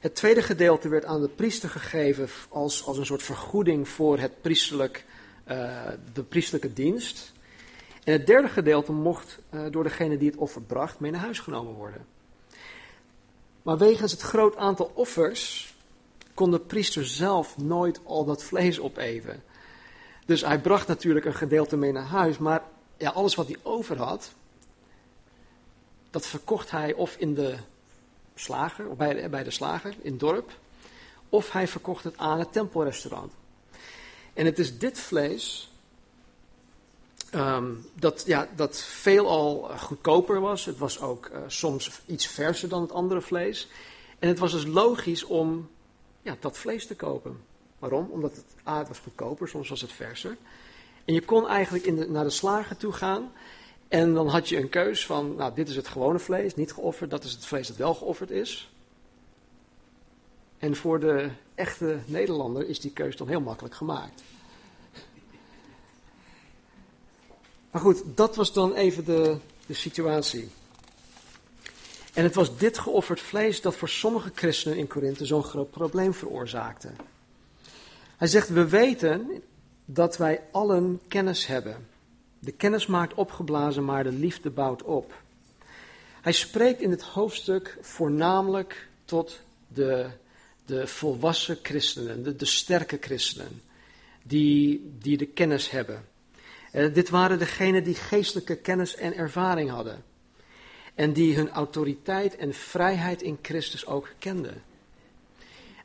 Het 0.00 0.14
tweede 0.14 0.42
gedeelte 0.42 0.88
werd 0.88 1.04
aan 1.04 1.20
de 1.20 1.28
priester 1.28 1.68
gegeven 1.68 2.28
als, 2.48 2.84
als 2.84 2.98
een 2.98 3.06
soort 3.06 3.22
vergoeding 3.22 3.88
voor 3.88 4.18
het 4.18 4.40
priesterlijk, 4.40 5.04
uh, 5.48 5.88
de 6.12 6.22
priesterlijke 6.22 6.72
dienst. 6.72 7.32
En 8.04 8.12
het 8.12 8.26
derde 8.26 8.48
gedeelte 8.48 8.92
mocht 8.92 9.38
uh, 9.50 9.60
door 9.70 9.82
degene 9.82 10.18
die 10.18 10.30
het 10.30 10.38
offer 10.38 10.62
bracht 10.62 11.00
mee 11.00 11.10
naar 11.10 11.20
huis 11.20 11.38
genomen 11.38 11.74
worden. 11.74 12.06
Maar 13.62 13.78
wegens 13.78 14.12
het 14.12 14.20
groot 14.20 14.56
aantal 14.56 14.90
offers 14.94 15.74
kon 16.34 16.50
de 16.50 16.60
priester 16.60 17.06
zelf 17.06 17.58
nooit 17.58 18.00
al 18.04 18.24
dat 18.24 18.42
vlees 18.42 18.80
opeten. 18.80 19.42
Dus 20.26 20.40
hij 20.40 20.60
bracht 20.60 20.88
natuurlijk 20.88 21.26
een 21.26 21.34
gedeelte 21.34 21.76
mee 21.76 21.92
naar 21.92 22.06
huis, 22.06 22.38
maar 22.38 22.62
ja, 22.96 23.10
alles 23.10 23.34
wat 23.34 23.46
hij 23.46 23.56
over 23.62 23.98
had, 23.98 24.32
dat 26.10 26.26
verkocht 26.26 26.70
hij 26.70 26.92
of 26.94 27.16
in 27.16 27.34
de 27.34 27.56
slager, 28.40 28.88
of 28.88 28.96
bij 28.96 29.14
de, 29.14 29.28
bij 29.28 29.44
de 29.44 29.50
slager 29.50 29.94
in 30.02 30.10
het 30.10 30.20
dorp, 30.20 30.50
of 31.28 31.52
hij 31.52 31.68
verkocht 31.68 32.04
het 32.04 32.18
aan 32.18 32.38
het 32.38 32.52
tempelrestaurant. 32.52 33.32
En 34.34 34.44
het 34.44 34.58
is 34.58 34.78
dit 34.78 34.98
vlees 34.98 35.70
um, 37.34 37.86
dat, 37.94 38.22
ja, 38.26 38.48
dat 38.56 38.80
veelal 38.80 39.70
goedkoper 39.78 40.40
was. 40.40 40.64
Het 40.64 40.78
was 40.78 41.00
ook 41.00 41.30
uh, 41.32 41.38
soms 41.46 42.00
iets 42.06 42.26
verser 42.26 42.68
dan 42.68 42.82
het 42.82 42.92
andere 42.92 43.20
vlees. 43.20 43.68
En 44.18 44.28
het 44.28 44.38
was 44.38 44.52
dus 44.52 44.64
logisch 44.64 45.24
om 45.24 45.68
ja, 46.22 46.36
dat 46.40 46.58
vlees 46.58 46.86
te 46.86 46.96
kopen. 46.96 47.40
Waarom? 47.78 48.08
Omdat 48.10 48.36
het, 48.36 48.44
A, 48.68 48.78
het 48.78 48.88
was 48.88 48.98
goedkoper, 48.98 49.48
soms 49.48 49.68
was 49.68 49.80
het 49.80 49.92
verser. 49.92 50.36
En 51.04 51.14
je 51.14 51.20
kon 51.20 51.48
eigenlijk 51.48 51.84
in 51.84 51.96
de, 51.96 52.08
naar 52.08 52.24
de 52.24 52.30
slager 52.30 52.76
toe 52.76 52.92
gaan 52.92 53.32
en 53.88 54.14
dan 54.14 54.28
had 54.28 54.48
je 54.48 54.56
een 54.56 54.68
keus 54.68 55.06
van, 55.06 55.34
nou, 55.34 55.54
dit 55.54 55.68
is 55.68 55.76
het 55.76 55.88
gewone 55.88 56.18
vlees, 56.18 56.54
niet 56.54 56.72
geofferd, 56.72 57.10
dat 57.10 57.24
is 57.24 57.32
het 57.32 57.46
vlees 57.46 57.66
dat 57.66 57.76
wel 57.76 57.94
geofferd 57.94 58.30
is. 58.30 58.70
En 60.58 60.76
voor 60.76 61.00
de 61.00 61.30
echte 61.54 61.98
Nederlander 62.06 62.68
is 62.68 62.80
die 62.80 62.92
keus 62.92 63.16
dan 63.16 63.28
heel 63.28 63.40
makkelijk 63.40 63.74
gemaakt. 63.74 64.22
Maar 67.70 67.80
goed, 67.80 68.02
dat 68.14 68.36
was 68.36 68.52
dan 68.52 68.74
even 68.74 69.04
de, 69.04 69.36
de 69.66 69.74
situatie. 69.74 70.50
En 72.12 72.22
het 72.22 72.34
was 72.34 72.58
dit 72.58 72.78
geofferd 72.78 73.20
vlees 73.20 73.60
dat 73.60 73.76
voor 73.76 73.88
sommige 73.88 74.30
christenen 74.34 74.78
in 74.78 74.86
Korinthe 74.86 75.26
zo'n 75.26 75.42
groot 75.42 75.70
probleem 75.70 76.14
veroorzaakte. 76.14 76.90
Hij 78.16 78.28
zegt, 78.28 78.48
we 78.48 78.68
weten 78.68 79.42
dat 79.84 80.16
wij 80.16 80.42
allen 80.52 81.00
kennis 81.08 81.46
hebben. 81.46 81.86
De 82.46 82.52
kennis 82.52 82.86
maakt 82.86 83.14
opgeblazen, 83.14 83.84
maar 83.84 84.04
de 84.04 84.12
liefde 84.12 84.50
bouwt 84.50 84.82
op. 84.82 85.22
Hij 86.20 86.32
spreekt 86.32 86.80
in 86.80 86.90
dit 86.90 87.02
hoofdstuk 87.02 87.78
voornamelijk 87.80 88.88
tot 89.04 89.40
de, 89.68 90.06
de 90.66 90.86
volwassen 90.86 91.58
christenen, 91.62 92.22
de, 92.22 92.36
de 92.36 92.44
sterke 92.44 92.96
christenen, 93.00 93.62
die, 94.22 94.90
die 94.98 95.16
de 95.16 95.26
kennis 95.26 95.70
hebben. 95.70 96.04
Uh, 96.72 96.94
dit 96.94 97.08
waren 97.08 97.38
degenen 97.38 97.84
die 97.84 97.94
geestelijke 97.94 98.56
kennis 98.56 98.96
en 98.96 99.14
ervaring 99.14 99.70
hadden. 99.70 100.04
En 100.94 101.12
die 101.12 101.36
hun 101.36 101.50
autoriteit 101.50 102.36
en 102.36 102.54
vrijheid 102.54 103.22
in 103.22 103.38
Christus 103.42 103.86
ook 103.86 104.08
kenden. 104.18 104.62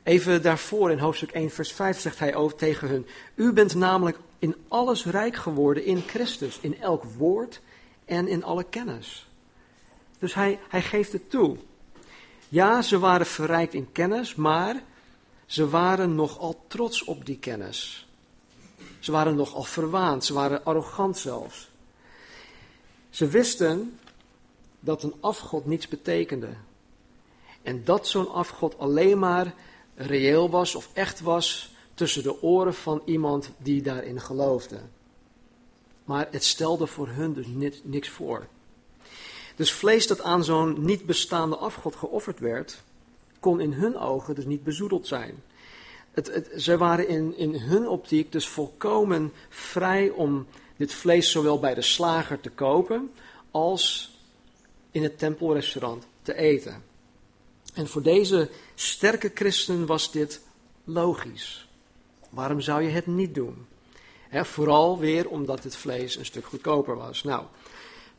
Even 0.02 0.42
daarvoor 0.42 0.90
in 0.90 0.98
hoofdstuk 0.98 1.30
1, 1.30 1.50
vers 1.50 1.72
5 1.72 2.00
zegt 2.00 2.18
hij 2.18 2.34
ook 2.34 2.58
tegen 2.58 2.88
hun: 2.88 3.06
U 3.34 3.52
bent 3.52 3.74
namelijk 3.74 4.18
in 4.42 4.56
alles 4.68 5.04
rijk 5.04 5.36
geworden 5.36 5.84
in 5.84 6.00
Christus, 6.00 6.58
in 6.60 6.80
elk 6.80 7.04
woord 7.04 7.60
en 8.04 8.28
in 8.28 8.44
alle 8.44 8.64
kennis. 8.64 9.28
Dus 10.18 10.34
hij, 10.34 10.58
hij 10.68 10.82
geeft 10.82 11.12
het 11.12 11.30
toe. 11.30 11.56
Ja, 12.48 12.82
ze 12.82 12.98
waren 12.98 13.26
verrijkt 13.26 13.74
in 13.74 13.92
kennis, 13.92 14.34
maar 14.34 14.82
ze 15.46 15.68
waren 15.68 16.14
nogal 16.14 16.64
trots 16.66 17.04
op 17.04 17.26
die 17.26 17.38
kennis. 17.38 18.08
Ze 18.98 19.12
waren 19.12 19.34
nogal 19.34 19.62
verwaand, 19.62 20.24
ze 20.24 20.32
waren 20.32 20.64
arrogant 20.64 21.18
zelfs. 21.18 21.70
Ze 23.10 23.26
wisten 23.26 23.98
dat 24.80 25.02
een 25.02 25.14
afgod 25.20 25.66
niets 25.66 25.88
betekende. 25.88 26.48
En 27.62 27.84
dat 27.84 28.08
zo'n 28.08 28.32
afgod 28.32 28.78
alleen 28.78 29.18
maar 29.18 29.54
reëel 29.94 30.50
was 30.50 30.74
of 30.74 30.88
echt 30.92 31.20
was 31.20 31.71
tussen 32.02 32.22
de 32.22 32.42
oren 32.42 32.74
van 32.74 33.02
iemand 33.04 33.50
die 33.56 33.82
daarin 33.82 34.20
geloofde. 34.20 34.80
Maar 36.04 36.28
het 36.30 36.44
stelde 36.44 36.86
voor 36.86 37.08
hun 37.08 37.32
dus 37.32 37.46
niks 37.82 38.08
voor. 38.08 38.46
Dus 39.56 39.72
vlees 39.72 40.06
dat 40.06 40.20
aan 40.20 40.44
zo'n 40.44 40.84
niet 40.84 41.06
bestaande 41.06 41.56
afgod 41.56 41.96
geofferd 41.96 42.38
werd, 42.38 42.82
kon 43.40 43.60
in 43.60 43.72
hun 43.72 43.96
ogen 43.96 44.34
dus 44.34 44.44
niet 44.44 44.64
bezoedeld 44.64 45.06
zijn. 45.06 45.42
Het, 46.10 46.50
ze 46.56 46.76
waren 46.76 47.08
in, 47.08 47.36
in 47.36 47.54
hun 47.54 47.88
optiek 47.88 48.32
dus 48.32 48.48
volkomen 48.48 49.32
vrij 49.48 50.10
om 50.10 50.46
dit 50.76 50.94
vlees 50.94 51.30
zowel 51.30 51.58
bij 51.58 51.74
de 51.74 51.82
slager 51.82 52.40
te 52.40 52.50
kopen 52.50 53.10
als 53.50 54.14
in 54.90 55.02
het 55.02 55.18
tempelrestaurant 55.18 56.06
te 56.22 56.34
eten. 56.34 56.82
En 57.74 57.88
voor 57.88 58.02
deze 58.02 58.50
sterke 58.74 59.30
christen 59.34 59.86
was 59.86 60.12
dit 60.12 60.40
logisch. 60.84 61.70
Waarom 62.32 62.60
zou 62.60 62.82
je 62.82 62.88
het 62.88 63.06
niet 63.06 63.34
doen? 63.34 63.66
vooral 64.30 64.98
weer 64.98 65.28
omdat 65.28 65.62
het 65.64 65.76
vlees 65.76 66.16
een 66.16 66.24
stuk 66.24 66.44
goedkoper 66.44 66.96
was. 66.96 67.22
Nou, 67.22 67.44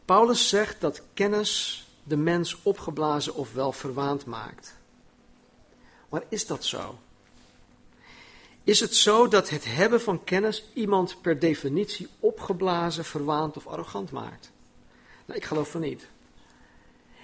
Paulus 0.05 0.50
zegt 0.50 0.82
dat 0.82 1.01
kennis 1.13 1.86
de 2.03 2.17
mens 2.17 2.58
opgeblazen 2.63 3.36
of 3.36 3.53
wel 3.53 3.72
verwaand 3.72 4.25
maakt. 4.25 4.75
Maar 6.10 6.24
is 6.29 6.48
dat 6.48 6.65
zo? 6.65 6.98
Is 8.63 8.79
het 8.79 8.96
zo 8.96 9.27
dat 9.27 9.50
het 9.50 9.65
hebben 9.65 10.01
van 10.01 10.24
kennis 10.24 10.70
iemand 10.74 11.22
per 11.22 11.39
definitie 11.39 12.08
opgeblazen, 12.20 13.05
verwaand 13.05 13.58
of 13.58 13.67
arrogant 13.67 14.12
maakt? 14.12 14.51
Nou, 15.25 15.39
ik 15.39 15.46
geloof 15.46 15.70
van 15.70 15.82
niet. 15.82 16.08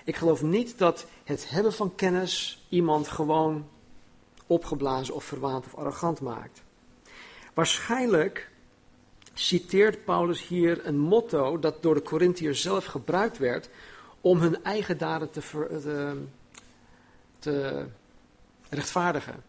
Ik 0.04 0.16
geloof 0.16 0.42
niet 0.42 0.78
dat 0.78 1.06
het 1.24 1.50
hebben 1.50 1.74
van 1.74 1.96
kennis 1.96 2.66
iemand 2.70 3.08
gewoon 3.08 3.68
opgeblazen 4.48 5.16
of 5.16 5.24
verwaand 5.24 5.66
of 5.66 5.76
arrogant 5.76 6.22
maakt. 6.22 6.62
Waarschijnlijk 7.54 8.50
citeert 9.34 10.06
Paulus 10.06 10.48
hier 10.48 10.86
een 10.86 10.98
motto 10.98 11.60
dat 11.60 11.82
door 11.82 11.94
de 11.94 12.02
Corinthiërs 12.02 12.62
zelf 12.62 12.86
gebruikt 12.86 13.38
werd 13.38 13.70
om 14.22 14.40
hun 14.40 14.64
eigen 14.64 14.98
daden 14.98 15.32
te, 15.32 15.42
te, 15.80 16.16
te 17.40 17.86
rechtvaardigen. 18.70 19.44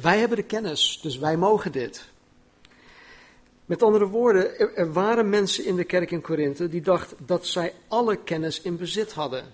Wij 0.00 0.18
hebben 0.18 0.36
de 0.36 0.44
kennis, 0.44 0.98
dus 1.02 1.18
wij 1.18 1.36
mogen 1.36 1.72
dit. 1.72 2.08
Met 3.66 3.82
andere 3.82 4.06
woorden, 4.06 4.58
er, 4.76 4.92
waren 4.92 5.28
mensen 5.28 5.64
in 5.64 5.76
de 5.76 5.84
kerk 5.84 6.10
in 6.10 6.20
Korinthe 6.20 6.68
die 6.68 6.80
dachten 6.80 7.16
dat 7.26 7.46
zij 7.46 7.74
alle 7.88 8.16
kennis 8.16 8.60
in 8.60 8.76
bezit 8.76 9.12
hadden. 9.12 9.44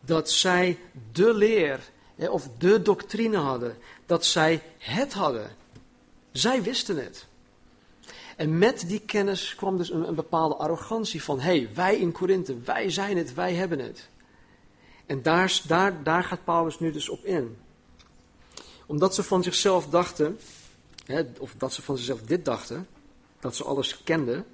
Dat 0.00 0.30
zij 0.30 0.78
de 1.12 1.34
leer 1.34 1.80
of 2.16 2.48
de 2.58 2.82
doctrine 2.82 3.36
hadden. 3.36 3.76
Dat 4.06 4.24
zij 4.24 4.62
het 4.78 5.12
hadden. 5.12 5.56
Zij 6.32 6.62
wisten 6.62 6.96
het. 6.96 7.26
En 8.36 8.58
met 8.58 8.84
die 8.86 9.00
kennis 9.00 9.54
kwam 9.54 9.76
dus 9.76 9.90
een, 9.90 10.08
een 10.08 10.14
bepaalde 10.14 10.54
arrogantie 10.54 11.22
van, 11.22 11.40
hé, 11.40 11.58
hey, 11.58 11.70
wij 11.74 11.98
in 11.98 12.12
Korinthe, 12.12 12.60
wij 12.60 12.90
zijn 12.90 13.16
het, 13.16 13.34
wij 13.34 13.54
hebben 13.54 13.78
het. 13.78 14.08
En 15.06 15.22
daar, 15.22 15.60
daar, 15.66 16.02
daar 16.02 16.24
gaat 16.24 16.44
Paulus 16.44 16.80
nu 16.80 16.92
dus 16.92 17.08
op 17.08 17.24
in. 17.24 17.56
Omdat 18.86 19.14
ze 19.14 19.22
van 19.22 19.42
zichzelf 19.42 19.88
dachten, 19.88 20.38
hè, 21.06 21.22
of 21.38 21.54
dat 21.58 21.72
ze 21.72 21.82
van 21.82 21.96
zichzelf 21.96 22.22
dit 22.22 22.44
dachten, 22.44 22.88
dat 23.40 23.56
ze 23.56 23.64
alles 23.64 24.02
kenden, 24.02 24.46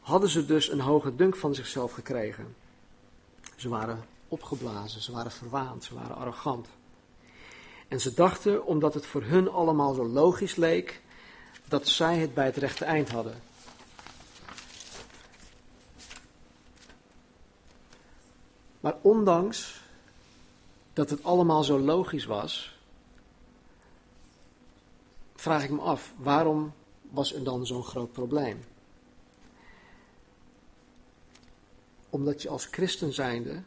hadden 0.00 0.28
ze 0.28 0.46
dus 0.46 0.70
een 0.70 0.80
hoge 0.80 1.16
dunk 1.16 1.36
van 1.36 1.54
zichzelf 1.54 1.92
gekregen. 1.92 2.54
Ze 3.56 3.68
waren 3.68 4.04
opgeblazen, 4.28 5.02
ze 5.02 5.12
waren 5.12 5.32
verwaand, 5.32 5.84
ze 5.84 5.94
waren 5.94 6.16
arrogant. 6.16 6.66
En 7.88 8.00
ze 8.00 8.14
dachten, 8.14 8.66
omdat 8.66 8.94
het 8.94 9.06
voor 9.06 9.22
hun 9.22 9.50
allemaal 9.50 9.94
zo 9.94 10.06
logisch 10.06 10.56
leek, 10.56 11.02
dat 11.68 11.88
zij 11.88 12.18
het 12.18 12.34
bij 12.34 12.44
het 12.44 12.56
rechte 12.56 12.84
eind 12.84 13.10
hadden. 13.10 13.42
Maar 18.80 18.96
ondanks 19.00 19.80
dat 20.92 21.10
het 21.10 21.24
allemaal 21.24 21.64
zo 21.64 21.78
logisch 21.78 22.24
was, 22.24 22.78
vraag 25.34 25.64
ik 25.64 25.70
me 25.70 25.80
af, 25.80 26.12
waarom 26.16 26.72
was 27.10 27.34
er 27.34 27.44
dan 27.44 27.66
zo'n 27.66 27.84
groot 27.84 28.12
probleem? 28.12 28.64
Omdat 32.10 32.42
je 32.42 32.48
als 32.48 32.66
christen 32.66 33.12
zijnde 33.12 33.62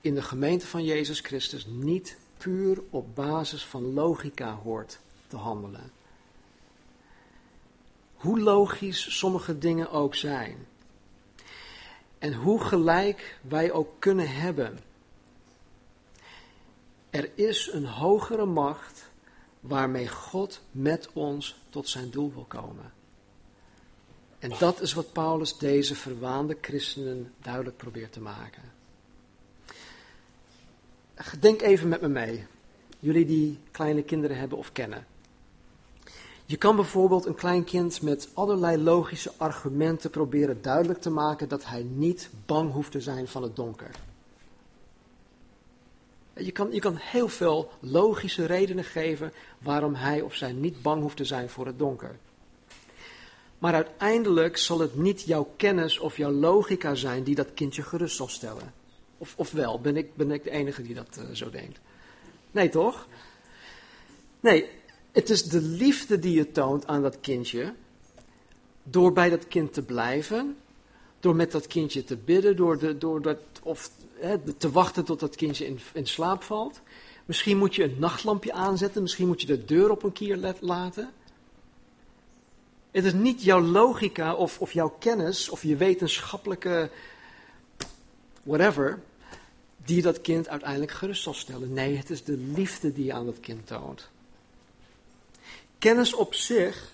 in 0.00 0.14
de 0.14 0.22
gemeente 0.22 0.66
van 0.66 0.84
Jezus 0.84 1.20
Christus 1.20 1.66
niet 1.66 2.16
puur 2.42 2.82
op 2.90 3.14
basis 3.14 3.64
van 3.64 3.92
logica 3.92 4.54
hoort 4.54 4.98
te 5.26 5.36
handelen. 5.36 5.90
Hoe 8.14 8.40
logisch 8.40 9.18
sommige 9.18 9.58
dingen 9.58 9.90
ook 9.90 10.14
zijn. 10.14 10.66
En 12.18 12.34
hoe 12.34 12.60
gelijk 12.60 13.38
wij 13.42 13.72
ook 13.72 13.90
kunnen 13.98 14.34
hebben. 14.34 14.78
Er 17.10 17.30
is 17.34 17.70
een 17.72 17.86
hogere 17.86 18.46
macht 18.46 19.10
waarmee 19.60 20.08
God 20.08 20.60
met 20.70 21.10
ons 21.12 21.56
tot 21.68 21.88
zijn 21.88 22.10
doel 22.10 22.32
wil 22.32 22.44
komen. 22.44 22.92
En 24.38 24.52
dat 24.58 24.80
is 24.80 24.92
wat 24.92 25.12
Paulus 25.12 25.58
deze 25.58 25.94
verwaande 25.94 26.56
christenen 26.60 27.34
duidelijk 27.40 27.76
probeert 27.76 28.12
te 28.12 28.20
maken. 28.20 28.81
Denk 31.40 31.62
even 31.62 31.88
met 31.88 32.00
me 32.00 32.08
mee. 32.08 32.46
Jullie 32.98 33.26
die 33.26 33.58
kleine 33.70 34.02
kinderen 34.02 34.38
hebben 34.38 34.58
of 34.58 34.72
kennen. 34.72 35.06
Je 36.46 36.56
kan 36.56 36.76
bijvoorbeeld 36.76 37.26
een 37.26 37.34
klein 37.34 37.64
kind 37.64 38.02
met 38.02 38.28
allerlei 38.34 38.82
logische 38.82 39.32
argumenten 39.36 40.10
proberen 40.10 40.62
duidelijk 40.62 41.00
te 41.00 41.10
maken 41.10 41.48
dat 41.48 41.64
hij 41.64 41.82
niet 41.82 42.30
bang 42.46 42.72
hoeft 42.72 42.90
te 42.90 43.00
zijn 43.00 43.28
van 43.28 43.42
het 43.42 43.56
donker. 43.56 43.90
Je 46.34 46.52
kan, 46.52 46.72
je 46.72 46.80
kan 46.80 46.96
heel 46.96 47.28
veel 47.28 47.70
logische 47.80 48.46
redenen 48.46 48.84
geven 48.84 49.32
waarom 49.58 49.94
hij 49.94 50.20
of 50.20 50.34
zij 50.34 50.52
niet 50.52 50.82
bang 50.82 51.02
hoeft 51.02 51.16
te 51.16 51.24
zijn 51.24 51.48
voor 51.48 51.66
het 51.66 51.78
donker. 51.78 52.16
Maar 53.58 53.74
uiteindelijk 53.74 54.56
zal 54.56 54.78
het 54.78 54.96
niet 54.96 55.22
jouw 55.22 55.52
kennis 55.56 55.98
of 55.98 56.16
jouw 56.16 56.32
logica 56.32 56.94
zijn 56.94 57.22
die 57.22 57.34
dat 57.34 57.54
kindje 57.54 57.82
gerust 57.82 58.16
zal 58.16 58.28
stellen. 58.28 58.81
Of, 59.22 59.34
of 59.36 59.50
wel, 59.50 59.80
ben 59.80 59.96
ik, 59.96 60.16
ben 60.16 60.30
ik 60.30 60.44
de 60.44 60.50
enige 60.50 60.82
die 60.82 60.94
dat 60.94 61.18
uh, 61.18 61.34
zo 61.34 61.50
denkt? 61.50 61.80
Nee, 62.50 62.68
toch? 62.68 63.06
Nee, 64.40 64.68
het 65.12 65.30
is 65.30 65.44
de 65.44 65.60
liefde 65.60 66.18
die 66.18 66.34
je 66.34 66.50
toont 66.50 66.86
aan 66.86 67.02
dat 67.02 67.20
kindje. 67.20 67.74
Door 68.82 69.12
bij 69.12 69.30
dat 69.30 69.48
kind 69.48 69.72
te 69.72 69.82
blijven. 69.82 70.56
Door 71.20 71.36
met 71.36 71.52
dat 71.52 71.66
kindje 71.66 72.04
te 72.04 72.16
bidden. 72.16 72.56
Door, 72.56 72.78
de, 72.78 72.98
door 72.98 73.22
dat, 73.22 73.38
of, 73.62 73.90
hè, 74.14 74.38
te 74.38 74.70
wachten 74.70 75.04
tot 75.04 75.20
dat 75.20 75.36
kindje 75.36 75.66
in, 75.66 75.80
in 75.92 76.06
slaap 76.06 76.42
valt. 76.42 76.80
Misschien 77.24 77.58
moet 77.58 77.74
je 77.74 77.84
een 77.84 77.96
nachtlampje 77.98 78.52
aanzetten. 78.52 79.02
Misschien 79.02 79.26
moet 79.26 79.40
je 79.40 79.46
de 79.46 79.64
deur 79.64 79.90
op 79.90 80.02
een 80.02 80.12
kier 80.12 80.56
laten. 80.60 81.10
Het 82.90 83.04
is 83.04 83.12
niet 83.12 83.42
jouw 83.42 83.60
logica 83.60 84.34
of, 84.34 84.60
of 84.60 84.72
jouw 84.72 84.96
kennis 84.98 85.48
of 85.48 85.62
je 85.62 85.76
wetenschappelijke 85.76 86.90
whatever 88.42 89.02
die 89.84 90.02
dat 90.02 90.20
kind 90.20 90.48
uiteindelijk 90.48 90.92
gerust 90.92 91.22
zal 91.22 91.34
stellen. 91.34 91.72
Nee, 91.72 91.96
het 91.96 92.10
is 92.10 92.24
de 92.24 92.36
liefde 92.36 92.92
die 92.92 93.04
je 93.04 93.12
aan 93.12 93.26
dat 93.26 93.40
kind 93.40 93.66
toont. 93.66 94.08
Kennis 95.78 96.14
op 96.14 96.34
zich 96.34 96.92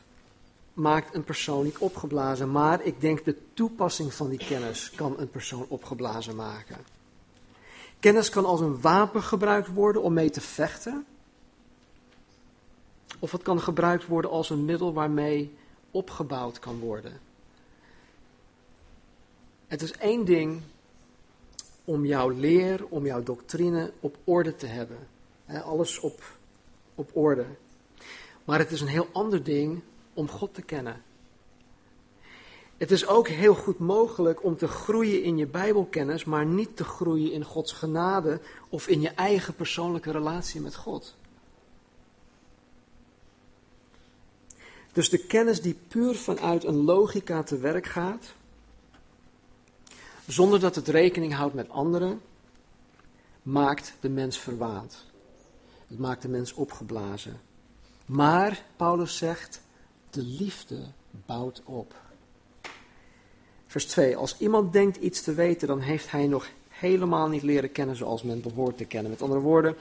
maakt 0.73 1.15
een 1.15 1.25
persoon 1.25 1.65
niet 1.65 1.79
opgeblazen, 1.79 2.51
maar 2.51 2.85
ik 2.85 3.01
denk 3.01 3.25
de 3.25 3.37
toepassing 3.55 4.15
van 4.15 4.29
die 4.29 4.39
kennis 4.39 4.91
kan 4.91 5.19
een 5.19 5.31
persoon 5.31 5.67
opgeblazen 5.69 6.37
maken. 6.37 6.77
Kennis 8.01 8.29
kan 8.29 8.45
als 8.45 8.61
een 8.61 8.81
wapen 8.81 9.23
gebruikt 9.23 9.69
worden 9.69 10.03
om 10.03 10.13
mee 10.13 10.31
te 10.31 10.41
vechten. 10.41 11.07
Of 13.19 13.33
het 13.33 13.43
kan 13.43 13.61
gebruikt 13.61 14.07
worden 14.07 14.31
als 14.31 14.51
een 14.51 14.65
middel 14.65 14.93
waarmee 14.93 15.55
opgebouwd 15.91 16.59
kan 16.59 16.79
worden. 16.79 17.21
Het 19.67 19.83
is 19.83 19.93
één 19.93 20.25
ding 20.25 20.63
om 21.89 22.07
jouw 22.07 22.29
leer, 22.29 22.87
om 22.89 23.07
jouw 23.07 23.23
doctrine 23.23 23.93
op 24.01 24.17
orde 24.25 24.57
te 24.57 24.67
hebben. 24.67 24.99
alles 25.47 26.01
op, 26.01 26.23
op 26.95 27.11
orde. 27.17 27.47
Maar 28.45 28.59
het 28.59 28.71
is 28.71 28.81
een 28.81 28.87
heel 28.87 29.09
ander 29.13 29.43
ding 29.43 29.81
om 30.15 30.29
God 30.29 30.55
te 30.55 30.63
kennen. 30.63 31.03
Het 32.77 32.91
is 32.91 33.07
ook 33.07 33.29
heel 33.29 33.55
goed 33.55 33.79
mogelijk 33.79 34.45
om 34.45 34.57
te 34.57 34.69
groeien 34.69 35.23
in 35.23 35.37
je 35.37 35.47
Bijbelkennis, 35.47 36.25
maar 36.25 36.47
niet 36.47 36.77
te 36.77 36.85
groeien 36.85 37.33
in 37.33 37.45
Gods 37.45 37.73
genade 37.73 38.41
of 38.69 38.89
in 38.89 39.01
je 39.01 39.11
eigen 39.11 39.55
persoonlijke 39.55 40.11
relatie 40.11 40.61
met 40.61 40.75
God. 40.75 41.17
Dus 44.93 45.11
de 45.11 45.27
kennis 45.27 45.61
die 45.61 45.79
puur 45.89 46.15
vanuit 46.15 46.65
een 46.65 46.85
logica 46.85 47.43
te 47.43 47.59
werk 47.59 47.87
gaat, 47.87 48.35
zonder 50.29 50.61
dat 50.61 50.75
het 50.75 50.89
rekening 50.89 51.35
houdt 51.35 51.55
met 51.55 51.71
anderen, 51.71 52.21
maakt 53.43 53.95
de 54.01 54.09
mens 54.09 54.39
verwaand. 54.39 55.05
Het 55.87 55.99
maakt 55.99 56.23
de 56.23 56.29
mens 56.29 56.53
opgeblazen. 56.53 57.41
Maar, 58.07 58.63
Paulus 58.77 59.17
zegt, 59.17 59.63
de 60.11 60.23
liefde 60.23 60.79
bouwt 61.27 61.63
op. 61.65 61.95
Vers 63.67 63.87
2. 63.87 64.17
Als 64.17 64.39
iemand 64.39 64.73
denkt 64.73 64.97
iets 64.97 65.23
te 65.23 65.35
weten, 65.35 65.69
dan 65.69 65.81
heeft 65.81 66.11
hij 66.11 66.27
nog 66.27 66.49
helemaal 66.69 67.29
niet 67.29 67.43
leren 67.43 67.73
kennen 67.73 67.97
zoals 67.97 68.23
men 68.23 68.43
behoort 68.43 68.77
te 68.77 68.85
kennen. 68.85 69.11
Met 69.11 69.23
andere 69.23 69.41
woorden, 69.41 69.77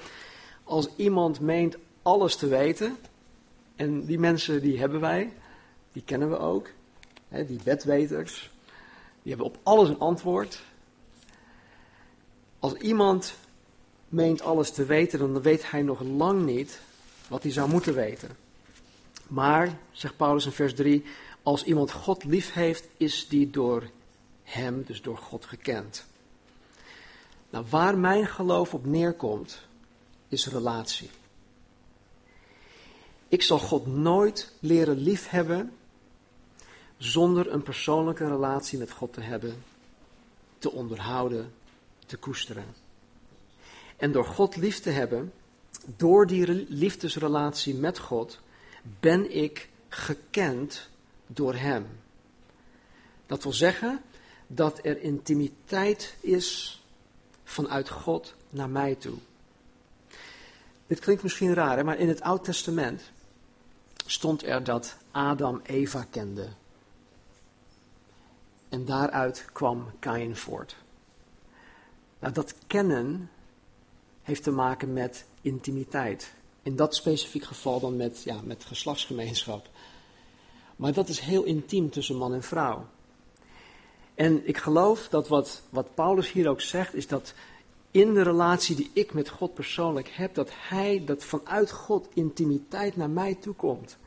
als 0.64 0.90
iemand 0.96 1.40
meent 1.40 1.78
alles 2.02 2.36
te 2.36 2.48
weten, 2.48 2.98
en 3.76 4.06
die 4.06 4.20
mensen 4.20 4.62
die 4.62 4.80
hebben 4.80 5.00
wij, 5.00 5.34
die 5.92 6.04
kennen 6.04 6.30
we 6.30 6.38
ook, 6.38 6.70
die 7.30 7.60
bedweters, 7.64 8.52
die 9.28 9.36
hebben 9.36 9.54
op 9.54 9.60
alles 9.64 9.90
een 9.90 10.00
antwoord. 10.00 10.62
Als 12.60 12.74
iemand 12.74 13.34
meent 14.10 14.42
alles 14.42 14.72
te 14.72 14.86
weten, 14.86 15.20
dan 15.20 15.42
weet 15.42 15.72
hij 15.72 15.82
nog 15.82 16.02
lang 16.02 16.46
niet 16.46 16.80
wat 17.28 17.44
hij 17.44 17.52
zou 17.52 17.70
moeten 17.70 17.94
weten. 17.96 18.30
Maar, 19.28 19.80
zegt 19.92 20.18
Paulus 20.18 20.46
in 20.46 20.52
vers 20.52 20.74
3, 20.74 21.04
als 21.44 21.64
iemand 21.64 21.92
God 21.92 22.24
lief 22.24 22.54
heeft, 22.54 22.88
is 22.98 23.28
die 23.28 23.50
door 23.50 23.90
hem, 24.44 24.84
dus 24.86 25.02
door 25.02 25.18
God, 25.18 25.46
gekend. 25.46 26.06
Nou, 27.50 27.66
waar 27.70 27.98
mijn 27.98 28.28
geloof 28.28 28.74
op 28.74 28.86
neerkomt, 28.86 29.62
is 30.28 30.48
relatie. 30.48 31.10
Ik 33.28 33.42
zal 33.42 33.60
God 33.60 33.88
nooit 33.88 34.54
leren 34.60 34.98
liefhebben 34.98 35.77
zonder 36.98 37.52
een 37.52 37.64
persoonlijke 37.64 38.28
relatie 38.28 38.80
met 38.80 38.92
God 38.92 39.14
te 39.14 39.22
hebben, 39.22 39.64
te 40.58 40.72
onderhouden, 40.72 41.54
te 42.06 42.18
koesteren. 42.18 42.66
En 43.98 44.12
door 44.12 44.26
God 44.26 44.56
lief 44.56 44.80
te 44.80 44.90
hebben, 44.90 45.34
door 45.96 46.28
die 46.28 46.66
liefdesrelatie 46.70 47.76
met 47.76 48.00
God, 48.00 48.40
ben 49.00 49.36
ik 49.36 49.70
gekend 49.90 50.90
door 51.28 51.56
Hem. 51.56 51.88
Dat 53.26 53.44
wil 53.44 53.54
zeggen 53.54 54.02
dat 54.48 54.80
er 54.84 55.02
intimiteit 55.02 56.16
is 56.20 56.82
vanuit 57.44 57.90
God 57.90 58.36
naar 58.50 58.70
mij 58.70 58.96
toe. 58.96 59.18
Dit 60.88 61.00
klinkt 61.00 61.24
misschien 61.24 61.54
raar, 61.54 61.86
maar 61.86 62.00
in 62.00 62.08
het 62.08 62.22
Oud 62.22 62.44
Testament 62.44 63.02
stond 64.06 64.44
er 64.44 64.64
dat 64.64 64.98
Adam 65.12 65.62
Eva 65.64 66.08
kende. 66.10 66.48
En 68.70 68.86
daaruit 68.86 69.46
kwam 69.54 69.86
Kain 70.00 70.36
voort. 70.36 70.76
Nou, 72.20 72.34
dat 72.34 72.56
kennen 72.68 73.30
heeft 74.22 74.44
te 74.44 74.52
maken 74.52 74.94
met 74.94 75.26
intimiteit. 75.42 76.34
In 76.64 76.76
dat 76.76 76.96
specifiek 76.96 77.44
geval 77.44 77.80
dan 77.80 77.96
met, 77.96 78.24
ja, 78.24 78.42
met 78.44 78.66
geslachtsgemeenschap. 78.66 79.70
Maar 80.76 80.94
dat 80.94 81.10
is 81.10 81.20
heel 81.20 81.44
intiem 81.44 81.90
tussen 81.90 82.16
man 82.16 82.34
en 82.34 82.44
vrouw. 82.44 82.86
En 84.16 84.48
ik 84.48 84.58
geloof 84.58 85.08
dat 85.08 85.28
wat, 85.28 85.62
wat 85.70 85.96
Paulus 85.96 86.32
hier 86.32 86.50
ook 86.50 86.62
zegt, 86.62 86.94
is 86.94 87.08
dat 87.08 87.34
in 87.92 88.14
de 88.14 88.22
relatie 88.22 88.76
die 88.76 88.90
ik 88.94 89.14
met 89.14 89.30
God 89.30 89.54
persoonlijk 89.54 90.10
heb, 90.10 90.36
dat 90.36 90.50
Hij, 90.54 91.04
dat 91.06 91.24
vanuit 91.24 91.72
God 91.72 92.08
intimiteit 92.14 92.96
naar 92.96 93.10
mij 93.10 93.36
toekomt. 93.36 93.98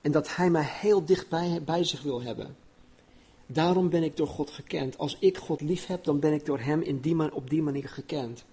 En 0.00 0.12
dat 0.12 0.36
Hij 0.36 0.50
mij 0.50 0.64
heel 0.64 1.04
dicht 1.04 1.28
bij, 1.28 1.62
bij 1.64 1.84
zich 1.84 2.02
wil 2.02 2.22
hebben. 2.22 2.56
Daarom 3.46 3.88
ben 3.88 4.02
ik 4.02 4.16
door 4.16 4.26
God 4.26 4.50
gekend. 4.50 4.98
Als 4.98 5.16
ik 5.20 5.38
God 5.38 5.60
lief 5.60 5.86
heb, 5.86 6.04
dan 6.04 6.18
ben 6.18 6.32
ik 6.32 6.46
door 6.46 6.58
Hem 6.58 6.80
in 6.80 7.00
die 7.00 7.32
op 7.32 7.50
die 7.50 7.62
manier 7.62 7.88
gekend. 7.88 8.44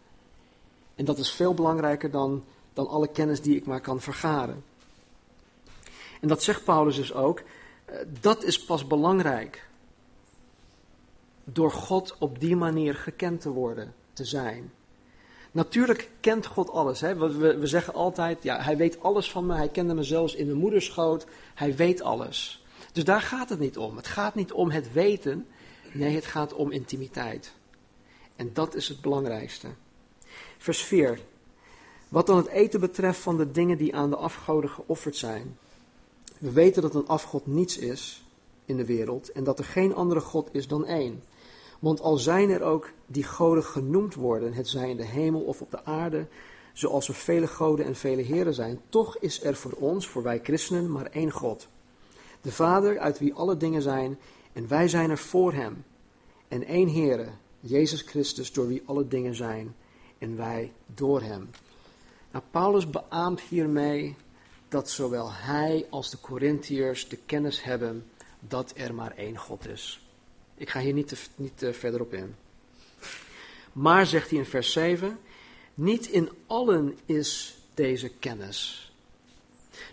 En 0.96 1.06
dat 1.06 1.18
is 1.18 1.32
veel 1.32 1.54
belangrijker 1.54 2.12
dan, 2.12 2.44
dan 2.74 2.88
alle 2.88 3.08
kennis 3.08 3.42
die 3.42 3.56
ik 3.56 3.66
maar 3.66 3.82
kan 3.82 4.02
vergaren. 4.02 4.64
En 6.22 6.28
dat 6.28 6.44
zegt 6.44 6.64
Paulus 6.64 6.96
dus 6.96 7.14
ook. 7.14 7.42
Eh, 7.86 7.96
dat 8.22 8.44
is 8.44 8.64
pas 8.64 8.88
belangrijk. 8.88 9.68
Door 11.44 11.72
God 11.72 12.16
op 12.20 12.40
die 12.40 12.56
manier 12.56 12.96
gekend 12.96 13.42
te 13.42 13.50
worden, 13.50 13.94
te 14.14 14.26
zijn. 14.26 14.72
Natuurlijk 15.52 16.10
kent 16.20 16.46
God 16.46 16.70
alles. 16.70 17.02
Hè? 17.02 17.16
We, 17.16 17.58
we, 17.58 17.68
zeggen 17.68 17.94
altijd, 17.94 18.44
ja, 18.44 18.62
hij 18.62 18.78
weet 18.78 19.04
alles 19.04 19.32
van 19.32 19.46
me. 19.46 19.56
Hij 19.56 19.70
kende 19.70 19.94
me 19.94 20.04
zelfs 20.04 20.36
in 20.36 20.48
de 20.48 20.54
moederschoot. 20.54 21.26
Hij 21.54 21.76
weet 21.76 22.02
alles. 22.02 22.61
Dus 22.92 23.04
daar 23.04 23.22
gaat 23.22 23.50
het 23.50 23.60
niet 23.60 23.78
om. 23.78 23.96
Het 23.96 24.08
gaat 24.08 24.36
niet 24.36 24.52
om 24.52 24.72
het 24.72 24.94
weten. 24.94 25.48
Nee, 25.92 26.16
het 26.16 26.26
gaat 26.26 26.54
om 26.54 26.72
intimiteit. 26.72 27.54
En 28.36 28.50
dat 28.54 28.76
is 28.76 28.88
het 28.88 29.02
belangrijkste. 29.02 29.68
Vers 30.58 30.84
4. 30.84 31.20
Wat 32.10 32.28
dan 32.28 32.38
het 32.38 32.48
eten 32.48 32.80
betreft 32.80 33.20
van 33.20 33.38
de 33.38 33.52
dingen 33.52 33.78
die 33.78 33.96
aan 33.96 34.10
de 34.10 34.16
afgoden 34.16 34.70
geofferd 34.70 35.16
zijn. 35.16 35.58
We 36.40 36.52
weten 36.52 36.82
dat 36.82 36.96
een 36.96 37.08
afgod 37.08 37.48
niets 37.48 37.78
is 37.78 38.24
in 38.66 38.78
de 38.78 38.86
wereld 38.86 39.32
en 39.32 39.44
dat 39.44 39.60
er 39.60 39.66
geen 39.66 39.96
andere 39.96 40.20
God 40.20 40.50
is 40.52 40.68
dan 40.68 40.86
één. 40.86 41.24
Want 41.80 42.02
al 42.02 42.18
zijn 42.18 42.50
er 42.50 42.62
ook 42.62 42.92
die 43.06 43.24
goden 43.24 43.64
genoemd 43.64 44.16
worden, 44.16 44.54
het 44.54 44.68
zij 44.68 44.90
in 44.90 44.98
de 44.98 45.06
hemel 45.06 45.42
of 45.42 45.62
op 45.62 45.72
de 45.72 45.86
aarde, 45.86 46.28
zoals 46.74 47.08
er 47.08 47.14
vele 47.14 47.48
goden 47.48 47.86
en 47.86 47.96
vele 47.96 48.22
heren 48.22 48.54
zijn, 48.54 48.82
toch 48.90 49.18
is 49.18 49.44
er 49.44 49.56
voor 49.56 49.72
ons, 49.72 50.08
voor 50.08 50.24
wij 50.24 50.40
christenen, 50.44 50.92
maar 50.92 51.06
één 51.06 51.32
God. 51.32 51.68
De 52.42 52.52
Vader 52.52 53.00
uit 53.00 53.20
wie 53.20 53.34
alle 53.34 53.58
dingen 53.58 53.82
zijn, 53.82 54.20
en 54.54 54.68
wij 54.68 54.88
zijn 54.88 55.10
er 55.10 55.18
voor 55.18 55.54
Hem. 55.54 55.84
En 56.48 56.64
één 56.64 56.94
Heere, 56.94 57.28
Jezus 57.60 58.02
Christus, 58.02 58.54
door 58.54 58.68
wie 58.68 58.84
alle 58.86 59.08
dingen 59.08 59.36
zijn, 59.36 59.76
en 60.18 60.38
wij 60.38 60.72
door 60.86 61.22
Hem. 61.22 61.50
Nou, 62.32 62.44
Paulus 62.52 62.90
beaamt 62.90 63.42
hiermee 63.42 64.16
dat 64.70 64.90
zowel 64.90 65.32
hij 65.32 65.88
als 65.90 66.10
de 66.10 66.20
Corinthiërs 66.20 67.08
de 67.08 67.18
kennis 67.26 67.64
hebben 67.64 68.06
dat 68.40 68.74
er 68.76 68.94
maar 68.94 69.12
één 69.16 69.38
God 69.38 69.68
is. 69.68 70.06
Ik 70.56 70.70
ga 70.70 70.80
hier 70.80 70.94
niet, 70.94 71.08
te, 71.08 71.16
niet 71.36 71.66
verder 71.72 72.02
op 72.02 72.14
in. 72.14 72.36
Maar, 73.74 74.06
zegt 74.06 74.30
hij 74.30 74.40
in 74.40 74.46
vers 74.46 74.72
7, 74.72 75.20
niet 75.74 76.08
in 76.08 76.30
allen 76.48 76.98
is 77.06 77.58
deze 77.74 78.10
kennis. 78.10 78.91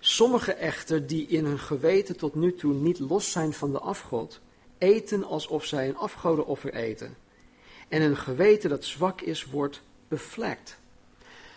Sommigen 0.00 0.58
echter 0.58 1.06
die 1.06 1.26
in 1.26 1.44
hun 1.44 1.58
geweten 1.58 2.16
tot 2.16 2.34
nu 2.34 2.54
toe 2.54 2.74
niet 2.74 2.98
los 2.98 3.30
zijn 3.30 3.52
van 3.52 3.72
de 3.72 3.78
afgod, 3.78 4.40
eten 4.78 5.24
alsof 5.24 5.64
zij 5.64 5.88
een 5.88 5.96
afgodenoffer 5.96 6.74
eten. 6.74 7.16
En 7.88 8.02
hun 8.02 8.16
geweten 8.16 8.70
dat 8.70 8.84
zwak 8.84 9.20
is, 9.20 9.44
wordt 9.44 9.82
bevlekt. 10.08 10.76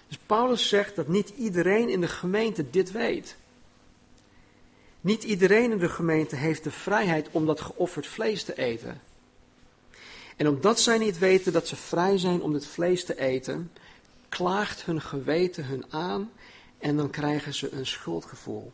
Dus 0.08 0.20
Paulus 0.26 0.68
zegt 0.68 0.96
dat 0.96 1.08
niet 1.08 1.30
iedereen 1.30 1.90
in 1.90 2.02
de 2.02 2.08
gemeente 2.08 2.70
dit 2.70 2.92
weet. 2.92 3.36
Niet 5.02 5.24
iedereen 5.24 5.72
in 5.72 5.78
de 5.78 5.90
gemeente 5.90 6.36
heeft 6.36 6.64
de 6.64 6.72
vrijheid 6.72 7.28
om 7.32 7.46
dat 7.46 7.62
geofferd 7.62 8.08
vlees 8.08 8.44
te 8.44 8.58
eten. 8.58 9.02
En 10.36 10.48
omdat 10.48 10.80
zij 10.80 10.98
niet 10.98 11.18
weten 11.18 11.54
dat 11.54 11.68
ze 11.68 11.76
vrij 11.76 12.18
zijn 12.18 12.42
om 12.42 12.54
dit 12.54 12.66
vlees 12.66 13.06
te 13.06 13.20
eten, 13.20 13.72
klaagt 14.30 14.86
hun 14.86 15.02
geweten 15.02 15.66
hun 15.66 15.86
aan 15.90 16.32
en 16.82 16.98
dan 16.98 17.10
krijgen 17.10 17.54
ze 17.54 17.72
een 17.72 17.86
schuldgevoel. 17.86 18.72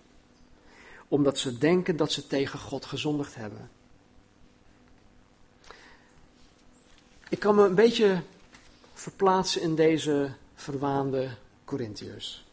Omdat 1.07 1.37
ze 1.37 1.57
denken 1.57 1.95
dat 1.97 2.11
ze 2.11 2.27
tegen 2.27 2.59
God 2.59 2.85
gezondigd 2.85 3.35
hebben. 3.35 3.69
Ik 7.29 7.39
kan 7.39 7.55
me 7.55 7.65
een 7.65 7.75
beetje 7.75 8.21
verplaatsen 8.93 9.61
in 9.61 9.75
deze 9.75 10.31
verwaande 10.55 11.29
Corinthiërs. 11.65 12.45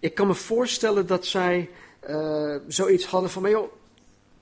Ik 0.00 0.14
kan 0.14 0.26
me 0.26 0.34
voorstellen 0.34 1.06
dat 1.06 1.26
zij 1.26 1.70
uh, 2.08 2.56
zoiets 2.68 3.06
hadden 3.06 3.30
van, 3.30 3.42
maar 3.42 3.50
joh, 3.50 3.72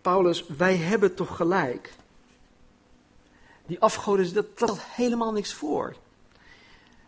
Paulus, 0.00 0.46
wij 0.56 0.76
hebben 0.76 1.14
toch 1.14 1.36
gelijk. 1.36 1.94
Die 3.66 3.80
afgoden, 3.80 4.34
dat 4.34 4.46
stelt 4.54 4.80
helemaal 4.82 5.32
niks 5.32 5.52
voor. 5.52 5.96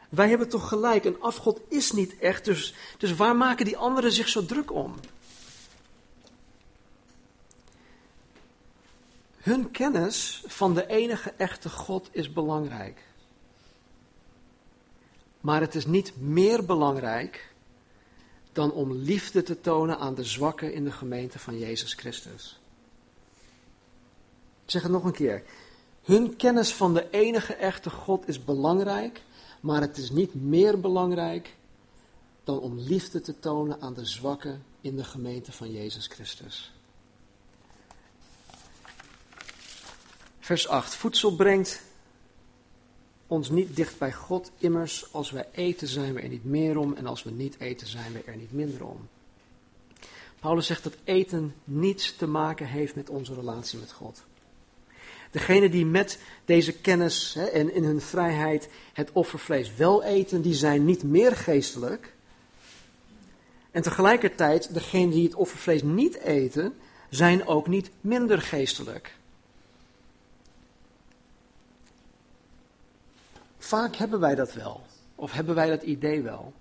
Wij 0.08 0.28
hebben 0.28 0.48
toch 0.48 0.68
gelijk, 0.68 1.04
een 1.04 1.20
afgod 1.20 1.60
is 1.68 1.92
niet 1.92 2.18
echt, 2.18 2.44
dus, 2.44 2.74
dus 2.98 3.14
waar 3.14 3.36
maken 3.36 3.64
die 3.64 3.76
anderen 3.76 4.12
zich 4.12 4.28
zo 4.28 4.44
druk 4.44 4.72
om? 4.72 4.94
Hun 9.36 9.70
kennis 9.70 10.42
van 10.46 10.74
de 10.74 10.86
enige 10.86 11.30
echte 11.36 11.68
God 11.68 12.08
is 12.12 12.32
belangrijk. 12.32 13.04
maar 15.40 15.60
het 15.60 15.74
is 15.74 15.86
niet 15.86 16.12
meer 16.20 16.64
belangrijk 16.64 17.54
dan 18.52 18.72
om 18.72 18.92
liefde 18.92 19.42
te 19.42 19.60
tonen 19.60 19.98
aan 19.98 20.14
de 20.14 20.24
zwakken 20.24 20.72
in 20.72 20.84
de 20.84 20.92
gemeente 20.92 21.38
van 21.38 21.58
Jezus 21.58 21.94
Christus. 21.94 22.60
Ik 24.64 24.70
zeg 24.70 24.82
het 24.82 24.90
nog 24.90 25.04
een 25.04 25.12
keer. 25.12 25.42
Hun 26.02 26.36
kennis 26.36 26.74
van 26.74 26.94
de 26.94 27.10
enige 27.10 27.54
echte 27.54 27.90
God 27.90 28.28
is 28.28 28.44
belangrijk, 28.44 29.22
maar 29.60 29.80
het 29.80 29.96
is 29.96 30.10
niet 30.10 30.34
meer 30.34 30.80
belangrijk 30.80 31.56
dan 32.44 32.58
om 32.58 32.78
liefde 32.78 33.20
te 33.20 33.38
tonen 33.38 33.80
aan 33.80 33.94
de 33.94 34.04
zwakken 34.04 34.64
in 34.80 34.96
de 34.96 35.04
gemeente 35.04 35.52
van 35.52 35.72
Jezus 35.72 36.06
Christus. 36.06 36.72
Vers 40.38 40.68
8. 40.68 40.94
Voedsel 40.94 41.36
brengt 41.36 41.82
ons 43.26 43.50
niet 43.50 43.76
dicht 43.76 43.98
bij 43.98 44.12
God, 44.12 44.50
immers 44.58 45.12
als 45.12 45.30
wij 45.30 45.48
eten 45.52 45.88
zijn 45.88 46.14
we 46.14 46.20
er 46.20 46.28
niet 46.28 46.44
meer 46.44 46.78
om 46.78 46.94
en 46.94 47.06
als 47.06 47.22
we 47.22 47.30
niet 47.30 47.60
eten 47.60 47.86
zijn 47.86 48.12
we 48.12 48.22
er 48.26 48.36
niet 48.36 48.52
minder 48.52 48.84
om. 48.84 49.08
Paulus 50.40 50.66
zegt 50.66 50.82
dat 50.82 50.96
eten 51.04 51.54
niets 51.64 52.16
te 52.16 52.26
maken 52.26 52.66
heeft 52.66 52.94
met 52.94 53.10
onze 53.10 53.34
relatie 53.34 53.78
met 53.78 53.92
God. 53.92 54.25
Degenen 55.30 55.70
die 55.70 55.86
met 55.86 56.18
deze 56.44 56.72
kennis 56.72 57.34
hè, 57.34 57.44
en 57.44 57.74
in 57.74 57.84
hun 57.84 58.00
vrijheid 58.00 58.68
het 58.92 59.12
offervlees 59.12 59.74
wel 59.74 60.02
eten, 60.02 60.42
die 60.42 60.54
zijn 60.54 60.84
niet 60.84 61.02
meer 61.02 61.36
geestelijk. 61.36 62.14
En 63.70 63.82
tegelijkertijd, 63.82 64.74
degenen 64.74 65.10
die 65.10 65.24
het 65.24 65.34
offervlees 65.34 65.82
niet 65.82 66.18
eten, 66.18 66.74
zijn 67.10 67.46
ook 67.46 67.66
niet 67.66 67.90
minder 68.00 68.42
geestelijk. 68.42 69.14
Vaak 73.58 73.96
hebben 73.96 74.20
wij 74.20 74.34
dat 74.34 74.52
wel, 74.52 74.80
of 75.14 75.32
hebben 75.32 75.54
wij 75.54 75.68
dat 75.68 75.82
idee 75.82 76.22
wel. 76.22 76.52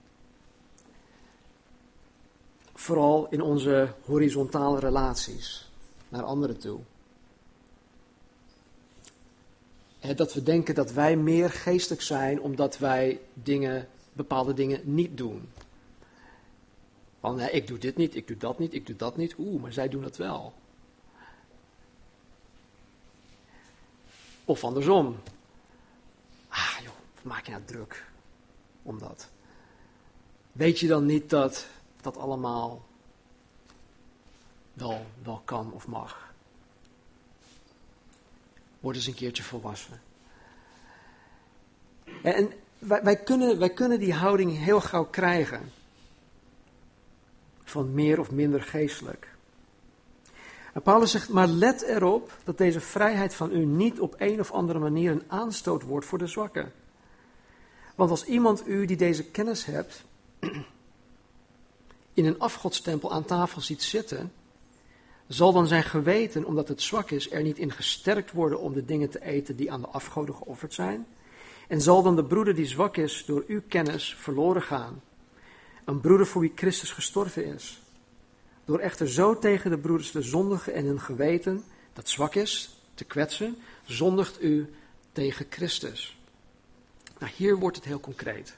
Vooral 2.73 3.27
in 3.29 3.41
onze 3.41 3.93
horizontale 4.05 4.79
relaties 4.79 5.69
naar 6.09 6.23
anderen 6.23 6.59
toe. 6.59 6.79
Dat 10.13 10.33
we 10.33 10.43
denken 10.43 10.75
dat 10.75 10.91
wij 10.91 11.15
meer 11.15 11.49
geestelijk 11.49 12.01
zijn 12.01 12.41
omdat 12.41 12.77
wij 12.77 13.19
dingen, 13.33 13.87
bepaalde 14.13 14.53
dingen 14.53 14.81
niet 14.83 15.17
doen. 15.17 15.49
Hè, 17.21 17.49
ik 17.49 17.67
doe 17.67 17.77
dit 17.77 17.97
niet, 17.97 18.15
ik 18.15 18.27
doe 18.27 18.37
dat 18.37 18.59
niet, 18.59 18.73
ik 18.73 18.85
doe 18.85 18.95
dat 18.95 19.17
niet. 19.17 19.35
Oeh, 19.37 19.61
maar 19.61 19.73
zij 19.73 19.89
doen 19.89 20.03
het 20.03 20.17
wel. 20.17 20.53
Of 24.45 24.63
andersom. 24.63 25.17
Ah 26.47 26.77
joh, 26.83 26.93
maak 27.21 27.45
je 27.45 27.51
nou 27.51 27.63
druk 27.63 28.05
om 28.83 28.99
dat? 28.99 29.29
Weet 30.51 30.79
je 30.79 30.87
dan 30.87 31.05
niet 31.05 31.29
dat 31.29 31.67
dat 32.01 32.17
allemaal 32.17 32.85
wel, 34.73 35.05
wel 35.23 35.41
kan 35.45 35.73
of 35.73 35.87
mag? 35.87 36.24
Word 38.85 38.97
eens 38.97 39.07
een 39.07 39.13
keertje 39.13 39.43
volwassen. 39.43 40.01
En 42.21 42.51
wij, 42.79 43.03
wij, 43.03 43.15
kunnen, 43.15 43.59
wij 43.59 43.69
kunnen 43.69 43.99
die 43.99 44.13
houding 44.13 44.57
heel 44.57 44.81
gauw 44.81 45.05
krijgen. 45.05 45.71
Van 47.63 47.93
meer 47.93 48.19
of 48.19 48.31
minder 48.31 48.61
geestelijk. 48.61 49.35
En 50.73 50.81
Paulus 50.81 51.11
zegt, 51.11 51.29
maar 51.29 51.47
let 51.47 51.81
erop 51.81 52.37
dat 52.43 52.57
deze 52.57 52.79
vrijheid 52.79 53.35
van 53.35 53.51
u 53.51 53.65
niet 53.65 53.99
op 53.99 54.15
een 54.17 54.39
of 54.39 54.51
andere 54.51 54.79
manier 54.79 55.11
een 55.11 55.23
aanstoot 55.27 55.83
wordt 55.83 56.05
voor 56.05 56.17
de 56.17 56.27
zwakken. 56.27 56.71
Want 57.95 58.09
als 58.09 58.25
iemand 58.25 58.67
u 58.67 58.85
die 58.85 58.97
deze 58.97 59.23
kennis 59.23 59.65
hebt, 59.65 60.03
in 62.13 62.25
een 62.25 62.39
afgodstempel 62.39 63.11
aan 63.11 63.25
tafel 63.25 63.61
ziet 63.61 63.83
zitten, 63.83 64.31
zal 65.27 65.53
dan 65.53 65.67
zijn 65.67 65.83
geweten, 65.83 66.45
omdat 66.45 66.67
het 66.67 66.81
zwak 66.81 67.11
is, 67.11 67.31
er 67.31 67.41
niet 67.41 67.57
in 67.57 67.71
gesterkt 67.71 68.31
worden 68.31 68.59
om 68.59 68.73
de 68.73 68.85
dingen 68.85 69.09
te 69.09 69.23
eten 69.23 69.55
die 69.55 69.71
aan 69.71 69.81
de 69.81 69.87
afgoden 69.87 70.35
geofferd 70.35 70.73
zijn? 70.73 71.05
En 71.67 71.81
zal 71.81 72.03
dan 72.03 72.15
de 72.15 72.23
broeder 72.23 72.55
die 72.55 72.65
zwak 72.65 72.97
is 72.97 73.23
door 73.25 73.43
uw 73.47 73.61
kennis 73.67 74.15
verloren 74.19 74.61
gaan? 74.61 75.01
Een 75.85 75.99
broeder 75.99 76.27
voor 76.27 76.41
wie 76.41 76.51
Christus 76.55 76.91
gestorven 76.91 77.45
is. 77.45 77.81
Door 78.65 78.79
echter 78.79 79.09
zo 79.09 79.39
tegen 79.39 79.69
de 79.69 79.77
broeders 79.77 80.11
te 80.11 80.21
zondigen 80.21 80.73
en 80.73 80.85
hun 80.85 81.01
geweten, 81.01 81.63
dat 81.93 82.09
zwak 82.09 82.35
is, 82.35 82.79
te 82.93 83.03
kwetsen, 83.03 83.57
zondigt 83.85 84.43
u 84.43 84.73
tegen 85.11 85.45
Christus. 85.49 86.17
Nou, 87.19 87.31
hier 87.35 87.57
wordt 87.57 87.75
het 87.75 87.85
heel 87.85 87.99
concreet. 87.99 88.57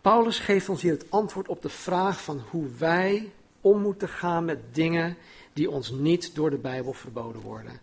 Paulus 0.00 0.38
geeft 0.38 0.68
ons 0.68 0.82
hier 0.82 0.92
het 0.92 1.10
antwoord 1.10 1.48
op 1.48 1.62
de 1.62 1.68
vraag 1.68 2.22
van 2.22 2.42
hoe 2.50 2.68
wij 2.78 3.32
om 3.60 3.80
moeten 3.80 4.08
gaan 4.08 4.44
met 4.44 4.74
dingen 4.74 5.16
die 5.52 5.70
ons 5.70 5.90
niet 5.90 6.34
door 6.34 6.50
de 6.50 6.58
Bijbel 6.58 6.92
verboden 6.92 7.40
worden. 7.40 7.80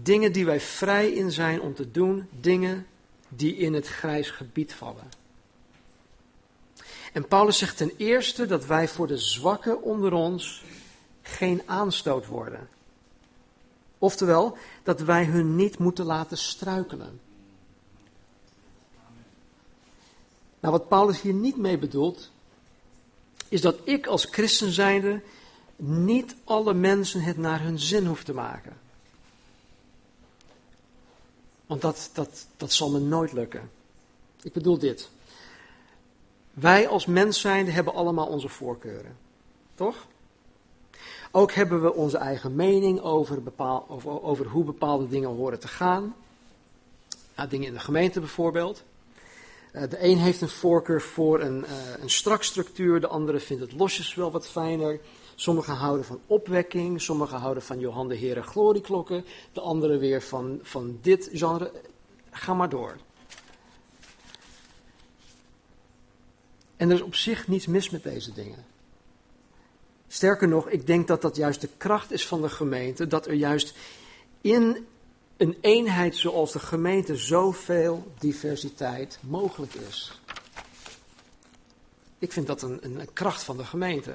Dingen 0.00 0.32
die 0.32 0.44
wij 0.44 0.60
vrij 0.60 1.10
in 1.10 1.32
zijn 1.32 1.60
om 1.60 1.74
te 1.74 1.90
doen, 1.90 2.28
dingen 2.40 2.86
die 3.28 3.56
in 3.56 3.74
het 3.74 3.86
grijs 3.86 4.30
gebied 4.30 4.74
vallen. 4.74 5.08
En 7.12 7.28
Paulus 7.28 7.58
zegt 7.58 7.76
ten 7.76 7.92
eerste 7.96 8.46
dat 8.46 8.66
wij 8.66 8.88
voor 8.88 9.06
de 9.06 9.18
zwakken 9.18 9.82
onder 9.82 10.12
ons 10.12 10.64
geen 11.22 11.62
aanstoot 11.66 12.26
worden. 12.26 12.68
Oftewel, 13.98 14.56
dat 14.82 15.00
wij 15.00 15.24
hun 15.24 15.56
niet 15.56 15.78
moeten 15.78 16.04
laten 16.04 16.38
struikelen. 16.38 17.20
Nou, 20.60 20.72
wat 20.72 20.88
Paulus 20.88 21.20
hier 21.20 21.34
niet 21.34 21.56
mee 21.56 21.78
bedoelt, 21.78 22.30
is 23.48 23.60
dat 23.60 23.76
ik 23.84 24.06
als 24.06 24.24
christen 24.24 24.70
zijnde 24.70 25.20
niet 25.76 26.36
alle 26.44 26.74
mensen 26.74 27.20
het 27.20 27.36
naar 27.36 27.60
hun 27.62 27.78
zin 27.78 28.06
hoef 28.06 28.24
te 28.24 28.34
maken. 28.34 28.76
Want 31.66 31.80
dat, 31.80 32.10
dat, 32.12 32.46
dat 32.56 32.72
zal 32.72 32.90
me 32.90 32.98
nooit 32.98 33.32
lukken. 33.32 33.70
Ik 34.42 34.52
bedoel 34.52 34.78
dit. 34.78 35.10
Wij 36.52 36.88
als 36.88 37.06
mens 37.06 37.40
zijnde 37.40 37.70
hebben 37.70 37.94
allemaal 37.94 38.26
onze 38.26 38.48
voorkeuren. 38.48 39.16
Toch? 39.74 40.06
Ook 41.30 41.52
hebben 41.52 41.82
we 41.82 41.94
onze 41.94 42.16
eigen 42.16 42.54
mening 42.54 43.00
over, 43.00 43.42
bepaal, 43.42 43.86
over, 43.88 44.22
over 44.22 44.46
hoe 44.46 44.64
bepaalde 44.64 45.08
dingen 45.08 45.28
horen 45.28 45.60
te 45.60 45.68
gaan. 45.68 46.14
Nou, 47.36 47.48
dingen 47.48 47.66
in 47.66 47.72
de 47.72 47.80
gemeente 47.80 48.20
bijvoorbeeld. 48.20 48.82
Eh, 49.72 49.82
de 49.88 50.04
een 50.04 50.18
heeft 50.18 50.40
een 50.40 50.48
voorkeur 50.48 51.02
voor 51.02 51.40
een, 51.40 51.58
uh, 51.58 52.02
een 52.02 52.10
strak 52.10 52.42
structuur, 52.42 53.00
de 53.00 53.06
andere 53.06 53.40
vindt 53.40 53.62
het 53.62 53.72
losjes 53.72 54.14
wel 54.14 54.30
wat 54.30 54.48
fijner. 54.48 55.00
Sommigen 55.34 55.74
houden 55.74 56.04
van 56.04 56.20
opwekking, 56.26 57.00
sommigen 57.00 57.38
houden 57.38 57.62
van 57.62 57.78
Johan 57.78 58.08
de 58.08 58.14
Heren 58.14 58.44
glorieklokken, 58.44 59.24
de 59.52 59.60
andere 59.60 59.98
weer 59.98 60.22
van, 60.22 60.58
van 60.62 60.98
dit 61.02 61.30
genre. 61.32 61.72
Ga 62.30 62.54
maar 62.54 62.68
door. 62.68 62.96
En 66.76 66.88
er 66.88 66.94
is 66.94 67.02
op 67.02 67.14
zich 67.14 67.48
niets 67.48 67.66
mis 67.66 67.90
met 67.90 68.02
deze 68.02 68.32
dingen. 68.32 68.66
Sterker 70.08 70.48
nog, 70.48 70.68
ik 70.68 70.86
denk 70.86 71.06
dat 71.08 71.22
dat 71.22 71.36
juist 71.36 71.60
de 71.60 71.68
kracht 71.76 72.12
is 72.12 72.26
van 72.26 72.42
de 72.42 72.48
gemeente, 72.48 73.06
dat 73.06 73.26
er 73.26 73.34
juist 73.34 73.74
in 74.40 74.86
een 75.38 75.58
eenheid 75.60 76.16
zoals 76.16 76.52
de 76.52 76.58
gemeente 76.58 77.16
zoveel 77.16 78.12
diversiteit 78.18 79.18
mogelijk 79.20 79.74
is. 79.74 80.20
Ik 82.18 82.32
vind 82.32 82.46
dat 82.46 82.62
een, 82.62 82.78
een, 82.82 83.12
kracht 83.12 83.42
van 83.42 83.56
de 83.56 83.64
gemeente. 83.64 84.14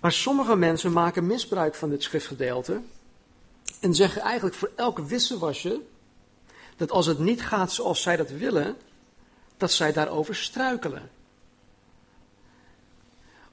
Maar 0.00 0.12
sommige 0.12 0.56
mensen 0.56 0.92
maken 0.92 1.26
misbruik 1.26 1.74
van 1.74 1.90
dit 1.90 2.02
schriftgedeelte 2.02 2.80
en 3.80 3.94
zeggen 3.94 4.22
eigenlijk 4.22 4.56
voor 4.56 4.70
elk 4.76 4.98
wisselwasje 4.98 5.80
dat 6.76 6.90
als 6.90 7.06
het 7.06 7.18
niet 7.18 7.42
gaat 7.42 7.72
zoals 7.72 8.02
zij 8.02 8.16
dat 8.16 8.30
willen, 8.30 8.76
dat 9.56 9.72
zij 9.72 9.92
daarover 9.92 10.36
struikelen. 10.36 11.10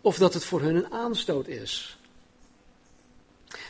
Of 0.02 0.18
dat 0.18 0.34
het 0.34 0.46
voor 0.46 0.62
hun 0.62 0.76
een 0.76 0.92
aanstoot 0.92 1.48
is. 1.48 1.98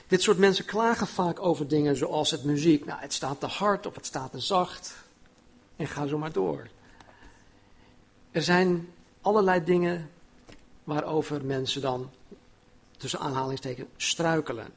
Dit 0.08 0.22
soort 0.22 0.38
mensen 0.38 0.66
klagen 0.66 1.08
vaak 1.08 1.40
over 1.40 1.68
dingen 1.68 1.96
zoals 1.96 2.32
het 2.32 2.44
muziek. 2.44 2.86
Nou, 2.86 3.00
het 3.00 3.14
staat 3.14 3.40
te 3.40 3.46
hard 3.46 3.86
of 3.86 3.96
het 3.96 4.06
staat 4.06 4.32
te 4.32 4.40
zacht. 4.40 4.96
En 5.76 5.88
ga 5.88 6.08
zo 6.08 6.18
maar 6.18 6.32
door. 6.32 6.68
Er 8.32 8.42
zijn 8.42 8.90
allerlei 9.22 9.64
dingen 9.64 10.10
waarover 10.84 11.46
mensen 11.46 11.82
dan, 11.82 12.10
tussen 12.98 13.20
aanhalingstekens, 13.20 13.88
struikelen. 13.98 14.68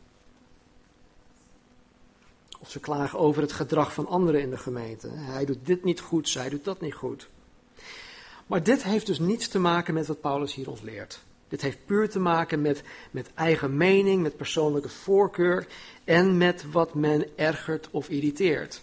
Of 2.61 2.71
ze 2.71 2.81
klagen 2.81 3.19
over 3.19 3.43
het 3.43 3.53
gedrag 3.53 3.93
van 3.93 4.07
anderen 4.07 4.41
in 4.41 4.51
de 4.51 4.59
gemeente. 4.59 5.09
Hij 5.09 5.45
doet 5.45 5.67
dit 5.67 5.85
niet 5.85 6.01
goed, 6.01 6.29
zij 6.29 6.49
doet 6.49 6.65
dat 6.65 6.81
niet 6.81 6.95
goed. 6.95 7.29
Maar 8.47 8.63
dit 8.63 8.83
heeft 8.83 9.07
dus 9.07 9.19
niets 9.19 9.49
te 9.49 9.59
maken 9.59 9.95
met 9.95 10.07
wat 10.07 10.21
Paulus 10.21 10.55
hier 10.55 10.71
ons 10.71 10.81
leert. 10.81 11.21
Dit 11.57 11.65
heeft 11.65 11.87
puur 11.87 12.11
te 12.11 12.19
maken 12.19 12.63
met, 12.63 12.83
met 13.11 13.31
eigen 13.35 13.77
mening, 13.77 14.23
met 14.23 14.37
persoonlijke 14.37 14.89
voorkeur 14.89 15.67
en 16.05 16.37
met 16.37 16.71
wat 16.71 16.95
men 16.95 17.39
ergert 17.39 17.89
of 17.91 18.09
irriteert. 18.09 18.81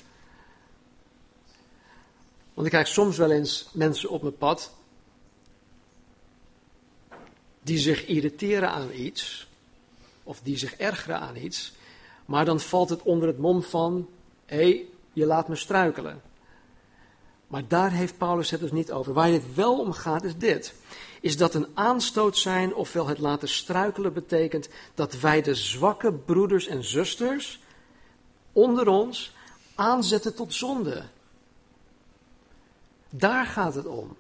Want 2.53 2.67
ik 2.67 2.73
krijg 2.73 2.87
soms 2.87 3.17
wel 3.17 3.31
eens 3.31 3.69
mensen 3.73 4.09
op 4.09 4.21
mijn 4.21 4.37
pad 4.37 4.73
die 7.61 7.77
zich 7.77 8.05
irriteren 8.05 8.69
aan 8.69 8.91
iets, 8.91 9.47
of 10.23 10.39
die 10.43 10.57
zich 10.57 10.75
ergeren 10.75 11.19
aan 11.19 11.35
iets, 11.35 11.73
maar 12.25 12.45
dan 12.45 12.59
valt 12.59 12.89
het 12.89 13.01
onder 13.01 13.27
het 13.27 13.37
mom 13.37 13.63
van, 13.63 14.09
hé, 14.45 14.55
hey, 14.55 14.85
je 15.13 15.25
laat 15.25 15.47
me 15.47 15.55
struikelen. 15.55 16.21
Maar 17.47 17.67
daar 17.67 17.91
heeft 17.91 18.17
Paulus 18.17 18.49
het 18.49 18.59
dus 18.59 18.71
niet 18.71 18.91
over. 18.91 19.13
Waar 19.13 19.31
het 19.31 19.55
wel 19.55 19.79
om 19.79 19.91
gaat 19.91 20.23
is 20.23 20.37
dit. 20.37 20.73
Is 21.21 21.37
dat 21.37 21.53
een 21.53 21.67
aanstoot 21.73 22.37
zijn, 22.37 22.75
ofwel 22.75 23.07
het 23.07 23.19
laten 23.19 23.49
struikelen 23.49 24.13
betekent 24.13 24.69
dat 24.95 25.19
wij 25.19 25.41
de 25.41 25.55
zwakke 25.55 26.13
broeders 26.13 26.67
en 26.67 26.83
zusters 26.83 27.59
onder 28.51 28.87
ons 28.87 29.35
aanzetten 29.75 30.35
tot 30.35 30.53
zonde. 30.53 31.03
Daar 33.09 33.45
gaat 33.45 33.75
het 33.75 33.85
om. 33.85 34.15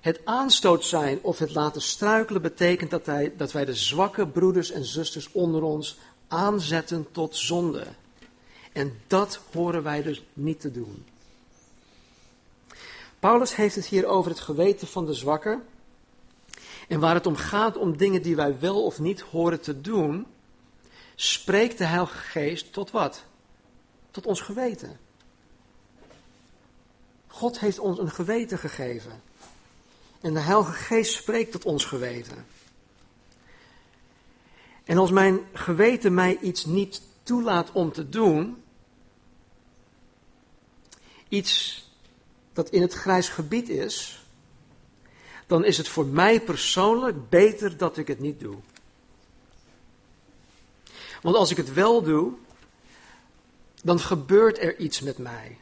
Het 0.00 0.20
aanstoot 0.24 0.84
zijn 0.84 1.18
of 1.22 1.38
het 1.38 1.54
laten 1.54 1.82
struikelen 1.82 2.42
betekent 2.42 2.90
dat 2.90 3.10
dat 3.36 3.52
wij 3.52 3.64
de 3.64 3.74
zwakke 3.74 4.26
broeders 4.26 4.70
en 4.70 4.84
zusters 4.84 5.32
onder 5.32 5.62
ons 5.62 5.98
aanzetten 6.28 7.06
tot 7.12 7.36
zonde. 7.36 7.86
En 8.72 9.00
dat 9.06 9.40
horen 9.52 9.82
wij 9.82 10.02
dus 10.02 10.22
niet 10.32 10.60
te 10.60 10.70
doen. 10.70 11.04
Paulus 13.22 13.56
heeft 13.56 13.74
het 13.74 13.86
hier 13.86 14.06
over 14.06 14.30
het 14.30 14.40
geweten 14.40 14.88
van 14.88 15.06
de 15.06 15.14
zwakken. 15.14 15.62
En 16.88 17.00
waar 17.00 17.14
het 17.14 17.26
om 17.26 17.36
gaat 17.36 17.76
om 17.76 17.96
dingen 17.96 18.22
die 18.22 18.36
wij 18.36 18.58
wel 18.58 18.84
of 18.84 18.98
niet 18.98 19.20
horen 19.20 19.60
te 19.60 19.80
doen, 19.80 20.26
spreekt 21.14 21.78
de 21.78 21.84
Heilige 21.84 22.16
Geest 22.16 22.72
tot 22.72 22.90
wat? 22.90 23.24
Tot 24.10 24.26
ons 24.26 24.40
geweten. 24.40 24.98
God 27.26 27.60
heeft 27.60 27.78
ons 27.78 27.98
een 27.98 28.10
geweten 28.10 28.58
gegeven. 28.58 29.22
En 30.20 30.34
de 30.34 30.40
Heilige 30.40 30.72
Geest 30.72 31.12
spreekt 31.12 31.52
tot 31.52 31.64
ons 31.64 31.84
geweten. 31.84 32.46
En 34.84 34.98
als 34.98 35.10
mijn 35.10 35.40
geweten 35.52 36.14
mij 36.14 36.38
iets 36.38 36.64
niet 36.64 37.02
toelaat 37.22 37.72
om 37.72 37.92
te 37.92 38.08
doen, 38.08 38.62
iets 41.28 41.82
dat 42.52 42.70
in 42.70 42.82
het 42.82 42.92
grijs 42.92 43.28
gebied 43.28 43.68
is, 43.68 44.24
dan 45.46 45.64
is 45.64 45.76
het 45.76 45.88
voor 45.88 46.06
mij 46.06 46.40
persoonlijk 46.40 47.28
beter 47.28 47.76
dat 47.76 47.96
ik 47.96 48.06
het 48.06 48.20
niet 48.20 48.40
doe. 48.40 48.56
Want 51.22 51.36
als 51.36 51.50
ik 51.50 51.56
het 51.56 51.72
wel 51.72 52.02
doe, 52.02 52.32
dan 53.82 54.00
gebeurt 54.00 54.58
er 54.58 54.78
iets 54.78 55.00
met 55.00 55.18
mij. 55.18 55.58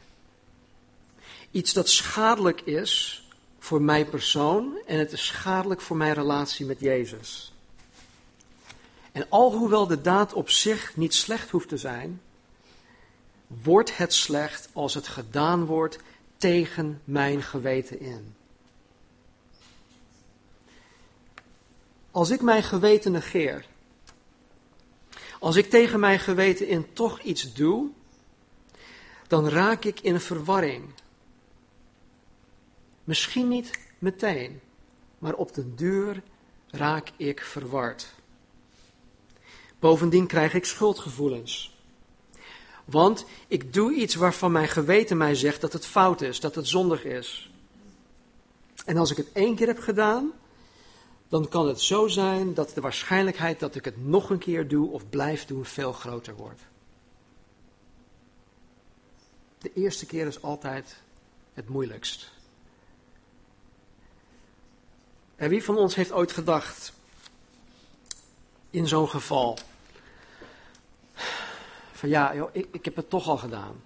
Iets 1.51 1.73
dat 1.73 1.89
schadelijk 1.89 2.61
is 2.61 3.25
voor 3.59 3.83
mijn 3.83 4.09
persoon 4.09 4.79
en 4.87 4.99
het 4.99 5.13
is 5.13 5.27
schadelijk 5.27 5.81
voor 5.81 5.97
mijn 5.97 6.15
relatie 6.15 6.67
met 6.67 6.81
Jezus. 6.81 7.53
En 9.13 9.27
alhoewel 9.29 9.87
de 9.87 10.01
daad 10.01 10.33
op 10.33 10.51
zich 10.51 10.97
niet 10.97 11.15
slecht 11.15 11.51
hoeft 11.51 11.69
te 11.69 11.77
zijn, 11.77 12.21
wordt 13.47 13.97
het 13.97 14.15
slecht 14.15 14.69
als 14.73 14.95
het 14.95 15.09
gedaan 15.09 15.65
wordt 15.65 15.99
tegen 16.41 17.01
mijn 17.05 17.43
geweten 17.43 18.01
in. 18.01 18.35
Als 22.11 22.31
ik 22.31 22.41
mijn 22.41 22.63
geweten 22.63 23.13
negeer, 23.13 23.67
als 25.39 25.57
ik 25.57 25.71
tegen 25.71 26.01
mijn 26.01 26.19
geweten 26.19 26.67
in 26.67 26.93
toch 26.93 27.21
iets 27.21 27.53
doe, 27.53 27.91
dan 29.27 29.49
raak 29.49 29.85
ik 29.85 30.01
in 30.01 30.21
verwarring. 30.21 30.85
Misschien 33.05 33.49
niet 33.49 33.79
meteen, 33.99 34.61
maar 35.19 35.35
op 35.35 35.55
den 35.55 35.77
duur 35.77 36.23
raak 36.71 37.11
ik 37.17 37.41
verward. 37.41 38.15
Bovendien 39.79 40.27
krijg 40.27 40.55
ik 40.55 40.65
schuldgevoelens. 40.65 41.80
Want 42.91 43.25
ik 43.49 43.73
doe 43.73 43.95
iets 43.95 44.15
waarvan 44.15 44.53
mijn 44.53 44.69
geweten 44.69 45.17
mij 45.17 45.35
zegt 45.35 45.61
dat 45.61 45.73
het 45.73 45.87
fout 45.87 46.21
is, 46.21 46.41
dat 46.41 46.55
het 46.55 46.69
zondig 46.69 47.05
is. 47.05 47.51
En 48.85 48.97
als 48.97 49.11
ik 49.11 49.17
het 49.17 49.33
één 49.33 49.57
keer 49.57 49.67
heb 49.67 49.79
gedaan, 49.79 50.33
dan 51.29 51.49
kan 51.49 51.69
het 51.69 51.81
zo 51.81 52.09
zijn 52.09 52.55
dat 52.55 52.75
de 52.75 52.81
waarschijnlijkheid 52.81 53.61
dat 53.61 53.75
ik 53.75 53.85
het 53.85 54.07
nog 54.07 54.31
een 54.31 54.39
keer 54.39 54.69
doe 54.69 54.91
of 54.91 55.09
blijf 55.09 55.47
doen 55.47 55.65
veel 55.65 55.93
groter 55.93 56.35
wordt. 56.35 56.61
De 59.59 59.73
eerste 59.75 60.07
keer 60.07 60.27
is 60.27 60.43
altijd 60.43 60.97
het 61.55 61.69
moeilijkst. 61.69 62.31
En 65.37 65.49
wie 65.49 65.65
van 65.65 65.77
ons 65.77 65.95
heeft 65.95 66.13
ooit 66.13 66.33
gedacht, 66.33 66.93
in 68.71 68.89
zo'n 68.89 69.09
geval, 69.09 69.59
van 72.01 72.09
ja, 72.09 72.35
joh, 72.35 72.49
ik, 72.53 72.69
ik 72.71 72.85
heb 72.85 72.97
het 72.97 73.11
toch 73.11 73.29
al 73.29 73.37
gedaan. 73.37 73.83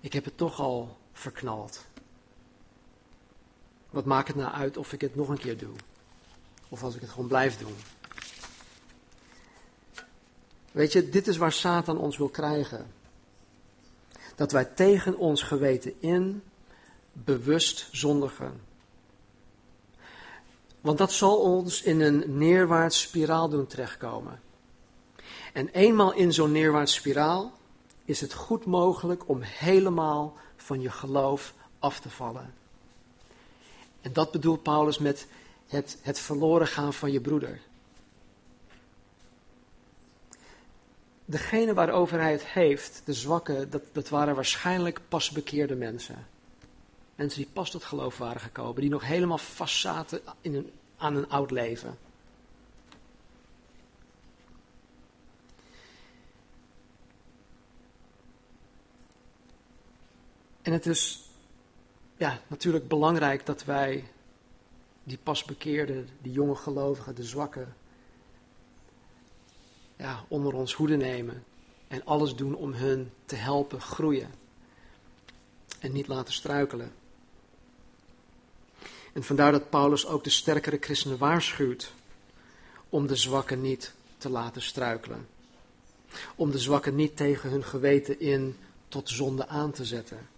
Ik 0.00 0.12
heb 0.12 0.24
het 0.24 0.36
toch 0.36 0.60
al 0.60 0.96
verknald. 1.12 1.84
Wat 3.90 4.04
maakt 4.04 4.28
het 4.28 4.36
nou 4.36 4.52
uit 4.52 4.76
of 4.76 4.92
ik 4.92 5.00
het 5.00 5.14
nog 5.14 5.28
een 5.28 5.38
keer 5.38 5.58
doe? 5.58 5.74
Of 6.68 6.82
als 6.82 6.94
ik 6.94 7.00
het 7.00 7.10
gewoon 7.10 7.28
blijf 7.28 7.58
doen? 7.58 7.74
Weet 10.72 10.92
je, 10.92 11.08
dit 11.08 11.26
is 11.26 11.36
waar 11.36 11.52
Satan 11.52 11.98
ons 11.98 12.16
wil 12.16 12.28
krijgen. 12.28 12.86
Dat 14.34 14.52
wij 14.52 14.64
tegen 14.64 15.16
ons 15.16 15.42
geweten 15.42 16.00
in 16.00 16.42
bewust 17.12 17.88
zondigen. 17.92 18.60
Want 20.80 20.98
dat 20.98 21.12
zal 21.12 21.40
ons 21.40 21.82
in 21.82 22.00
een 22.00 22.38
neerwaarts 22.38 23.00
spiraal 23.00 23.48
doen 23.48 23.66
terechtkomen. 23.66 24.44
En 25.56 25.68
eenmaal 25.68 26.12
in 26.12 26.32
zo'n 26.32 26.52
neerwaarts 26.52 26.94
spiraal 26.94 27.52
is 28.04 28.20
het 28.20 28.32
goed 28.32 28.64
mogelijk 28.64 29.28
om 29.28 29.40
helemaal 29.42 30.36
van 30.56 30.80
je 30.80 30.90
geloof 30.90 31.54
af 31.78 32.00
te 32.00 32.10
vallen. 32.10 32.54
En 34.00 34.12
dat 34.12 34.30
bedoelt 34.30 34.62
Paulus 34.62 34.98
met 34.98 35.26
het, 35.66 35.98
het 36.02 36.18
verloren 36.18 36.66
gaan 36.66 36.92
van 36.92 37.12
je 37.12 37.20
broeder. 37.20 37.60
Degene 41.24 41.74
waarover 41.74 42.20
hij 42.20 42.32
het 42.32 42.46
heeft, 42.46 43.02
de 43.04 43.14
zwakke, 43.14 43.68
dat, 43.68 43.82
dat 43.92 44.08
waren 44.08 44.34
waarschijnlijk 44.34 45.00
pas 45.08 45.30
bekeerde 45.30 45.74
mensen. 45.74 46.26
Mensen 47.14 47.42
die 47.42 47.50
pas 47.52 47.70
tot 47.70 47.84
geloof 47.84 48.18
waren 48.18 48.40
gekomen, 48.40 48.80
die 48.80 48.90
nog 48.90 49.04
helemaal 49.04 49.38
vast 49.38 49.80
zaten 49.80 50.20
in 50.40 50.54
een, 50.54 50.70
aan 50.96 51.16
een 51.16 51.28
oud 51.28 51.50
leven. 51.50 51.98
En 60.66 60.72
het 60.72 60.86
is 60.86 61.28
ja, 62.16 62.40
natuurlijk 62.46 62.88
belangrijk 62.88 63.46
dat 63.46 63.64
wij 63.64 64.04
die 65.04 65.18
pas 65.22 65.44
bekeerden, 65.44 66.08
die 66.22 66.32
jonge 66.32 66.54
gelovigen, 66.54 67.14
de 67.14 67.24
zwakken, 67.24 67.76
ja, 69.96 70.24
onder 70.28 70.54
ons 70.54 70.72
hoede 70.72 70.96
nemen 70.96 71.44
en 71.88 72.04
alles 72.04 72.34
doen 72.34 72.54
om 72.54 72.72
hun 72.72 73.10
te 73.24 73.36
helpen 73.36 73.80
groeien 73.80 74.30
en 75.80 75.92
niet 75.92 76.06
laten 76.06 76.32
struikelen. 76.32 76.92
En 79.12 79.22
vandaar 79.22 79.52
dat 79.52 79.70
Paulus 79.70 80.06
ook 80.06 80.24
de 80.24 80.30
sterkere 80.30 80.78
christenen 80.80 81.18
waarschuwt 81.18 81.92
om 82.88 83.06
de 83.06 83.16
zwakken 83.16 83.60
niet 83.60 83.94
te 84.18 84.28
laten 84.28 84.62
struikelen. 84.62 85.28
Om 86.36 86.50
de 86.50 86.58
zwakken 86.58 86.94
niet 86.94 87.16
tegen 87.16 87.50
hun 87.50 87.64
geweten 87.64 88.20
in 88.20 88.56
tot 88.88 89.08
zonde 89.08 89.48
aan 89.48 89.72
te 89.72 89.84
zetten. 89.84 90.34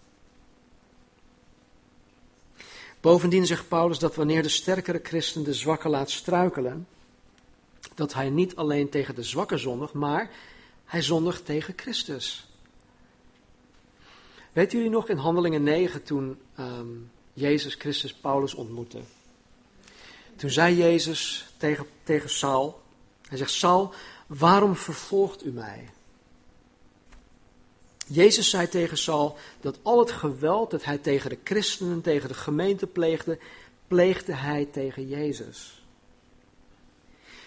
Bovendien 3.00 3.46
zegt 3.46 3.68
Paulus 3.68 3.98
dat 3.98 4.14
wanneer 4.14 4.42
de 4.42 4.48
sterkere 4.48 5.00
christen 5.02 5.44
de 5.44 5.54
zwakke 5.54 5.88
laat 5.88 6.10
struikelen, 6.10 6.86
dat 7.94 8.14
hij 8.14 8.30
niet 8.30 8.56
alleen 8.56 8.88
tegen 8.88 9.14
de 9.14 9.22
zwakke 9.22 9.56
zondigt, 9.56 9.92
maar 9.92 10.30
hij 10.84 11.02
zondigt 11.02 11.44
tegen 11.44 11.74
Christus. 11.76 12.46
Weet 14.52 14.72
jullie 14.72 14.90
nog 14.90 15.08
in 15.08 15.16
Handelingen 15.16 15.62
9 15.62 16.02
toen 16.02 16.38
um, 16.58 17.10
Jezus 17.32 17.74
Christus 17.74 18.14
Paulus 18.14 18.54
ontmoette? 18.54 18.98
Toen 20.36 20.50
zei 20.50 20.76
Jezus 20.76 21.48
tegen, 21.56 21.86
tegen 22.02 22.30
Saul, 22.30 22.80
hij 23.28 23.38
zegt, 23.38 23.50
Saul, 23.50 23.92
waarom 24.26 24.76
vervolgt 24.76 25.44
u 25.44 25.50
mij? 25.50 25.88
Jezus 28.08 28.50
zei 28.50 28.68
tegen 28.68 28.98
Saul 28.98 29.36
dat 29.60 29.78
al 29.82 29.98
het 29.98 30.10
geweld 30.10 30.70
dat 30.70 30.84
hij 30.84 30.98
tegen 30.98 31.30
de 31.30 31.38
christenen, 31.44 32.00
tegen 32.00 32.28
de 32.28 32.34
gemeente 32.34 32.86
pleegde, 32.86 33.38
pleegde 33.88 34.34
hij 34.34 34.68
tegen 34.72 35.08
Jezus. 35.08 35.82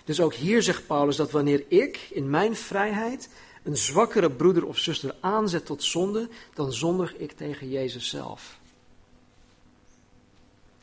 Dus 0.05 0.21
ook 0.21 0.33
hier 0.33 0.61
zegt 0.61 0.87
Paulus 0.87 1.15
dat 1.15 1.31
wanneer 1.31 1.63
ik 1.67 2.07
in 2.11 2.29
mijn 2.29 2.55
vrijheid 2.55 3.29
een 3.63 3.77
zwakkere 3.77 4.31
broeder 4.31 4.65
of 4.65 4.77
zuster 4.77 5.15
aanzet 5.19 5.65
tot 5.65 5.83
zonde, 5.83 6.29
dan 6.53 6.73
zondig 6.73 7.15
ik 7.15 7.31
tegen 7.31 7.69
Jezus 7.69 8.09
zelf. 8.09 8.59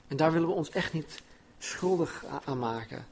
En 0.09 0.17
daar 0.17 0.33
willen 0.33 0.49
we 0.49 0.55
ons 0.55 0.71
echt 0.71 0.93
niet 0.93 1.23
schuldig 1.59 2.25
aan 2.45 2.59
maken. 2.59 3.07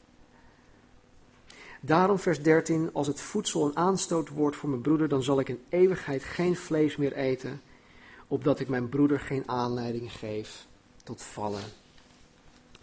Daarom 1.86 2.18
vers 2.18 2.42
13, 2.42 2.90
als 2.92 3.06
het 3.06 3.20
voedsel 3.20 3.66
een 3.66 3.76
aanstoot 3.76 4.28
wordt 4.28 4.56
voor 4.56 4.68
mijn 4.68 4.80
broeder, 4.82 5.08
dan 5.08 5.22
zal 5.22 5.40
ik 5.40 5.48
in 5.48 5.64
eeuwigheid 5.68 6.24
geen 6.24 6.56
vlees 6.56 6.96
meer 6.96 7.12
eten, 7.12 7.60
opdat 8.26 8.60
ik 8.60 8.68
mijn 8.68 8.88
broeder 8.88 9.20
geen 9.20 9.48
aanleiding 9.48 10.12
geef 10.12 10.66
tot 11.04 11.22
vallen. 11.22 11.62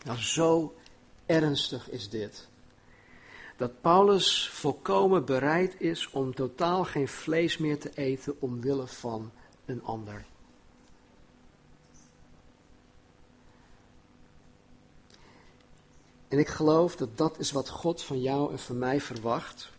Nou, 0.06 0.18
zo 0.20 0.76
ernstig 1.26 1.90
is 1.90 2.10
dit. 2.10 2.48
Dat 3.58 3.82
Paulus 3.82 4.50
volkomen 4.50 5.26
bereid 5.26 5.76
is 5.82 6.10
om 6.10 6.34
totaal 6.34 6.84
geen 6.84 7.08
vlees 7.08 7.58
meer 7.58 7.80
te 7.80 7.92
eten 7.96 8.42
omwille 8.42 8.88
van 8.88 9.32
een 9.66 9.84
ander. 9.84 10.26
En 16.34 16.40
ik 16.40 16.48
geloof 16.48 16.96
dat 16.96 17.18
dat 17.18 17.40
is 17.40 17.52
wat 17.52 17.70
God 17.70 18.04
van 18.04 18.22
jou 18.22 18.52
en 18.52 18.60
van 18.60 18.78
mij 18.78 19.02
verwacht 19.02 19.72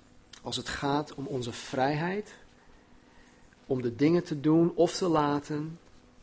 als 0.43 0.57
het 0.57 0.69
gaat 0.69 1.15
om 1.15 1.27
onze 1.27 1.53
vrijheid, 1.53 2.35
om 3.67 3.83
de 3.83 3.97
dingen 3.97 4.25
te 4.25 4.41
doen 4.41 4.75
of 4.75 4.97
te 4.97 5.09
laten 5.09 5.79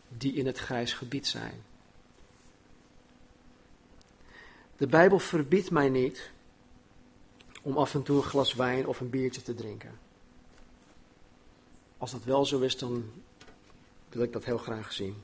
die 0.07 0.33
in 0.33 0.45
het 0.45 0.57
grijs 0.57 0.93
gebied 0.93 1.27
zijn. 1.27 1.63
De 4.77 4.87
Bijbel 4.87 5.19
verbiedt 5.19 5.71
mij 5.71 5.89
niet 5.89 6.31
om 7.61 7.77
af 7.77 7.93
en 7.93 8.03
toe 8.03 8.17
een 8.17 8.23
glas 8.23 8.53
wijn 8.53 8.87
of 8.87 8.99
een 8.99 9.09
biertje 9.09 9.41
te 9.41 9.53
drinken. 9.53 9.99
Als 11.97 12.11
dat 12.11 12.23
wel 12.23 12.45
zo 12.45 12.59
is, 12.59 12.77
dan 12.77 13.11
wil 14.09 14.23
ik 14.23 14.33
dat 14.33 14.45
heel 14.45 14.57
graag 14.57 14.93
zien. 14.93 15.15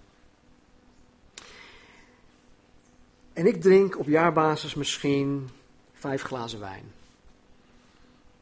En 3.38 3.46
ik 3.46 3.62
drink 3.62 4.00
op 4.00 4.08
jaarbasis 4.08 4.76
misschien 4.76 5.50
vijf 5.94 6.22
glazen 6.22 6.60
wijn. 6.60 6.84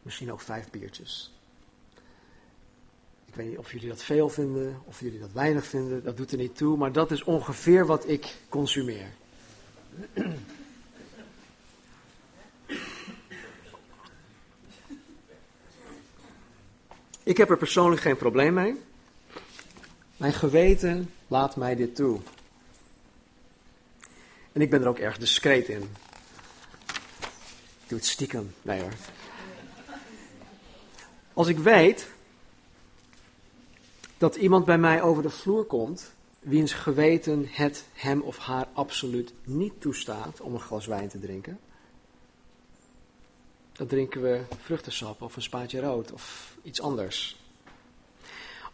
Misschien 0.01 0.31
ook 0.31 0.41
vijf 0.41 0.69
biertjes. 0.69 1.33
Ik 3.25 3.35
weet 3.35 3.47
niet 3.47 3.57
of 3.57 3.71
jullie 3.71 3.87
dat 3.87 4.03
veel 4.03 4.29
vinden, 4.29 4.81
of 4.85 4.99
jullie 4.99 5.19
dat 5.19 5.31
weinig 5.31 5.65
vinden, 5.65 6.03
dat 6.03 6.17
doet 6.17 6.31
er 6.31 6.37
niet 6.37 6.57
toe, 6.57 6.77
maar 6.77 6.91
dat 6.91 7.11
is 7.11 7.23
ongeveer 7.23 7.85
wat 7.85 8.07
ik 8.07 8.35
consumeer. 8.49 9.07
Ik 17.23 17.37
heb 17.37 17.49
er 17.49 17.57
persoonlijk 17.57 18.01
geen 18.01 18.17
probleem 18.17 18.53
mee. 18.53 18.81
Mijn 20.17 20.33
geweten 20.33 21.11
laat 21.27 21.55
mij 21.55 21.75
dit 21.75 21.95
toe. 21.95 22.19
En 24.55 24.61
ik 24.61 24.69
ben 24.69 24.81
er 24.81 24.87
ook 24.87 24.99
erg 24.99 25.17
discreet 25.17 25.69
in. 25.69 25.81
Ik 27.81 27.87
doe 27.87 27.97
het 27.97 28.07
stiekem. 28.07 28.53
Nee 28.61 28.81
hoor. 28.81 28.93
Als 31.33 31.47
ik 31.47 31.57
weet 31.57 32.07
dat 34.17 34.35
iemand 34.35 34.65
bij 34.65 34.77
mij 34.77 35.01
over 35.01 35.23
de 35.23 35.29
vloer 35.29 35.65
komt, 35.65 36.13
wiens 36.39 36.73
geweten 36.73 37.47
het 37.51 37.85
hem 37.93 38.21
of 38.21 38.37
haar 38.37 38.67
absoluut 38.73 39.33
niet 39.43 39.81
toestaat 39.81 40.41
om 40.41 40.53
een 40.53 40.59
glas 40.59 40.85
wijn 40.85 41.07
te 41.07 41.19
drinken, 41.19 41.59
dan 43.71 43.87
drinken 43.87 44.21
we 44.21 44.41
vruchtensap 44.63 45.21
of 45.21 45.35
een 45.35 45.41
spaatje 45.41 45.79
rood 45.79 46.11
of 46.11 46.55
iets 46.63 46.81
anders. 46.81 47.37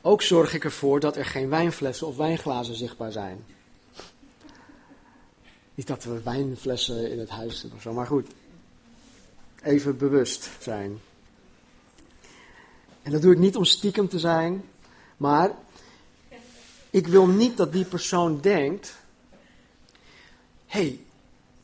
Ook 0.02 0.22
zorg 0.22 0.54
ik 0.54 0.64
ervoor 0.64 1.00
dat 1.00 1.18
er 1.18 1.26
geen 1.26 1.50
wijnflessen 1.50 2.08
of 2.08 2.18
wijnglazen 2.18 2.76
zichtbaar 2.76 3.12
zijn. 3.12 3.46
Niet 5.82 5.90
dat 5.90 6.04
we 6.04 6.22
wijnflessen 6.22 7.12
in 7.12 7.20
het 7.20 7.30
huis 7.30 7.62
hebben 7.62 7.78
of 7.78 7.84
zo, 7.84 7.94
maar 7.94 8.08
goed. 8.08 8.28
Even 9.62 9.98
bewust 9.98 10.50
zijn. 10.60 11.00
En 13.02 13.12
dat 13.12 13.22
doe 13.22 13.32
ik 13.32 13.38
niet 13.38 13.56
om 13.56 13.66
stiekem 13.66 14.08
te 14.08 14.20
zijn, 14.20 14.64
maar 15.18 15.52
ik 16.90 17.08
wil 17.08 17.28
niet 17.28 17.58
dat 17.58 17.72
die 17.72 17.86
persoon 17.86 18.42
denkt: 18.42 18.96
hey, 20.66 21.00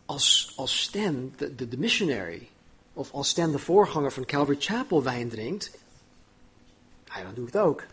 als, 0.06 0.54
als 0.56 0.82
Stan, 0.82 1.34
de, 1.38 1.56
de, 1.56 1.68
de 1.68 1.78
missionary, 1.78 2.50
of 2.94 3.12
als 3.12 3.30
Stan 3.30 3.52
de 3.52 3.60
voorganger 3.60 4.12
van 4.12 4.26
Calvary 4.26 4.58
Chapel 4.60 5.04
wijn 5.04 5.30
drinkt, 5.30 5.72
dan 7.06 7.34
doe 7.34 7.48
ik 7.48 7.54
het 7.54 7.62
ook. 7.62 7.84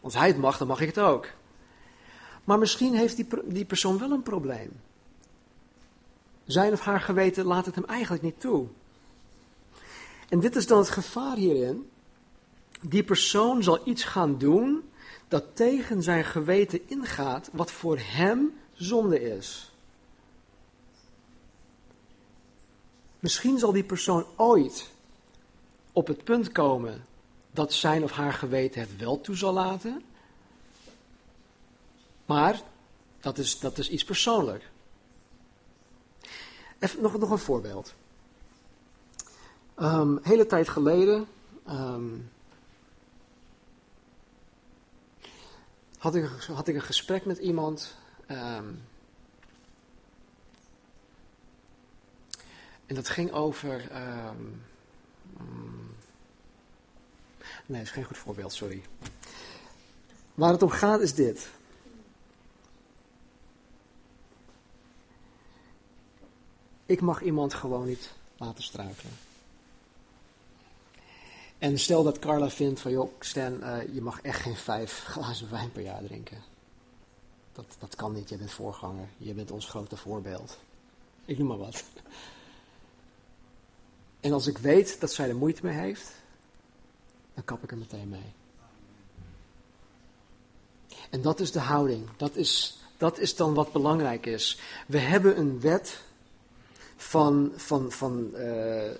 Als 0.00 0.14
hij 0.14 0.28
het 0.28 0.38
mag, 0.38 0.58
dan 0.58 0.66
mag 0.66 0.80
ik 0.80 0.88
het 0.88 0.98
ook. 0.98 1.28
Maar 2.44 2.58
misschien 2.58 2.94
heeft 2.94 3.16
die, 3.16 3.26
die 3.44 3.64
persoon 3.64 3.98
wel 3.98 4.10
een 4.10 4.22
probleem. 4.22 4.70
Zijn 6.44 6.72
of 6.72 6.80
haar 6.80 7.00
geweten 7.00 7.44
laat 7.44 7.66
het 7.66 7.74
hem 7.74 7.84
eigenlijk 7.84 8.22
niet 8.22 8.40
toe. 8.40 8.66
En 10.28 10.40
dit 10.40 10.56
is 10.56 10.66
dan 10.66 10.78
het 10.78 10.90
gevaar 10.90 11.36
hierin. 11.36 11.90
Die 12.80 13.04
persoon 13.04 13.62
zal 13.62 13.80
iets 13.84 14.04
gaan 14.04 14.38
doen 14.38 14.82
dat 15.28 15.44
tegen 15.52 16.02
zijn 16.02 16.24
geweten 16.24 16.88
ingaat, 16.88 17.50
wat 17.52 17.70
voor 17.70 17.98
hem 17.98 18.52
zonde 18.72 19.20
is. 19.20 19.72
Misschien 23.18 23.58
zal 23.58 23.72
die 23.72 23.84
persoon 23.84 24.26
ooit 24.36 24.90
op 25.92 26.06
het 26.06 26.24
punt 26.24 26.52
komen 26.52 27.04
dat 27.50 27.72
zijn 27.72 28.02
of 28.02 28.10
haar 28.12 28.32
geweten 28.32 28.80
het 28.80 28.96
wel 28.96 29.20
toe 29.20 29.36
zal 29.36 29.52
laten. 29.52 30.02
Maar 32.30 32.62
dat 33.20 33.38
is, 33.38 33.58
dat 33.58 33.78
is 33.78 33.88
iets 33.88 34.04
persoonlijk. 34.04 34.70
Even 36.78 37.02
nog, 37.02 37.18
nog 37.18 37.30
een 37.30 37.38
voorbeeld. 37.38 37.94
Um, 39.78 40.18
hele 40.22 40.46
tijd 40.46 40.68
geleden 40.68 41.26
um, 41.68 42.30
had, 45.98 46.14
ik, 46.14 46.24
had 46.26 46.68
ik 46.68 46.74
een 46.74 46.82
gesprek 46.82 47.24
met 47.24 47.38
iemand. 47.38 47.96
Um, 48.30 48.82
en 52.86 52.94
dat 52.94 53.08
ging 53.08 53.32
over. 53.32 53.90
Mm, 55.36 55.94
nee, 57.66 57.78
dat 57.78 57.86
is 57.86 57.90
geen 57.90 58.04
goed 58.04 58.18
voorbeeld, 58.18 58.52
sorry. 58.52 58.82
Waar 60.34 60.52
het 60.52 60.62
om 60.62 60.70
gaat 60.70 61.00
is 61.00 61.14
dit. 61.14 61.50
Ik 66.90 67.00
mag 67.00 67.22
iemand 67.22 67.54
gewoon 67.54 67.86
niet 67.86 68.10
laten 68.36 68.62
struikelen. 68.62 69.12
En 71.58 71.78
stel 71.78 72.02
dat 72.02 72.18
Carla 72.18 72.50
vindt 72.50 72.80
van, 72.80 72.90
joh, 72.90 73.12
Stan, 73.20 73.52
uh, 73.62 73.94
je 73.94 74.00
mag 74.00 74.20
echt 74.20 74.40
geen 74.40 74.56
vijf 74.56 75.02
glazen 75.12 75.50
wijn 75.50 75.72
per 75.72 75.82
jaar 75.82 76.02
drinken. 76.02 76.42
Dat, 77.52 77.64
dat 77.78 77.94
kan 77.94 78.12
niet, 78.12 78.28
je 78.28 78.36
bent 78.36 78.50
voorganger, 78.50 79.08
je 79.16 79.34
bent 79.34 79.50
ons 79.50 79.66
grote 79.66 79.96
voorbeeld. 79.96 80.58
Ik 81.24 81.38
noem 81.38 81.46
maar 81.46 81.58
wat. 81.58 81.84
En 84.20 84.32
als 84.32 84.46
ik 84.46 84.58
weet 84.58 85.00
dat 85.00 85.12
zij 85.12 85.28
er 85.28 85.36
moeite 85.36 85.66
mee 85.66 85.76
heeft, 85.76 86.12
dan 87.34 87.44
kap 87.44 87.62
ik 87.62 87.70
er 87.70 87.78
meteen 87.78 88.08
mee. 88.08 88.32
En 91.10 91.22
dat 91.22 91.40
is 91.40 91.52
de 91.52 91.60
houding. 91.60 92.08
Dat 92.16 92.36
is, 92.36 92.78
dat 92.96 93.18
is 93.18 93.36
dan 93.36 93.54
wat 93.54 93.72
belangrijk 93.72 94.26
is. 94.26 94.58
We 94.86 94.98
hebben 94.98 95.38
een 95.38 95.60
wet 95.60 96.08
van, 97.00 97.52
van, 97.56 97.92
van 97.92 98.30
uh, 98.34 98.90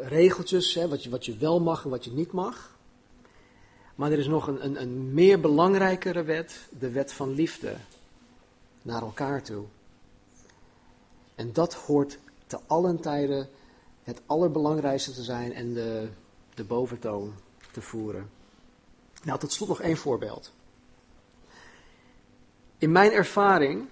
regeltjes, 0.00 0.74
hè, 0.74 0.88
wat, 0.88 1.02
je, 1.02 1.10
wat 1.10 1.24
je 1.24 1.36
wel 1.36 1.60
mag 1.60 1.84
en 1.84 1.90
wat 1.90 2.04
je 2.04 2.10
niet 2.10 2.32
mag. 2.32 2.76
Maar 3.94 4.12
er 4.12 4.18
is 4.18 4.26
nog 4.26 4.46
een, 4.46 4.64
een, 4.64 4.80
een 4.80 5.14
meer 5.14 5.40
belangrijkere 5.40 6.22
wet, 6.22 6.60
de 6.78 6.90
wet 6.90 7.12
van 7.12 7.34
liefde 7.34 7.76
naar 8.82 9.02
elkaar 9.02 9.42
toe. 9.42 9.64
En 11.34 11.52
dat 11.52 11.74
hoort 11.74 12.18
te 12.46 12.58
allen 12.66 13.00
tijden 13.00 13.48
het 14.02 14.20
allerbelangrijkste 14.26 15.12
te 15.12 15.22
zijn 15.22 15.54
en 15.54 15.74
de, 15.74 16.08
de 16.54 16.64
boventoon 16.64 17.34
te 17.72 17.82
voeren. 17.82 18.30
Nou, 19.22 19.38
tot 19.38 19.52
slot 19.52 19.68
nog 19.68 19.80
één 19.80 19.96
voorbeeld. 19.96 20.52
In 22.78 22.92
mijn 22.92 23.12
ervaring, 23.12 23.88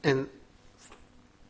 en 0.00 0.28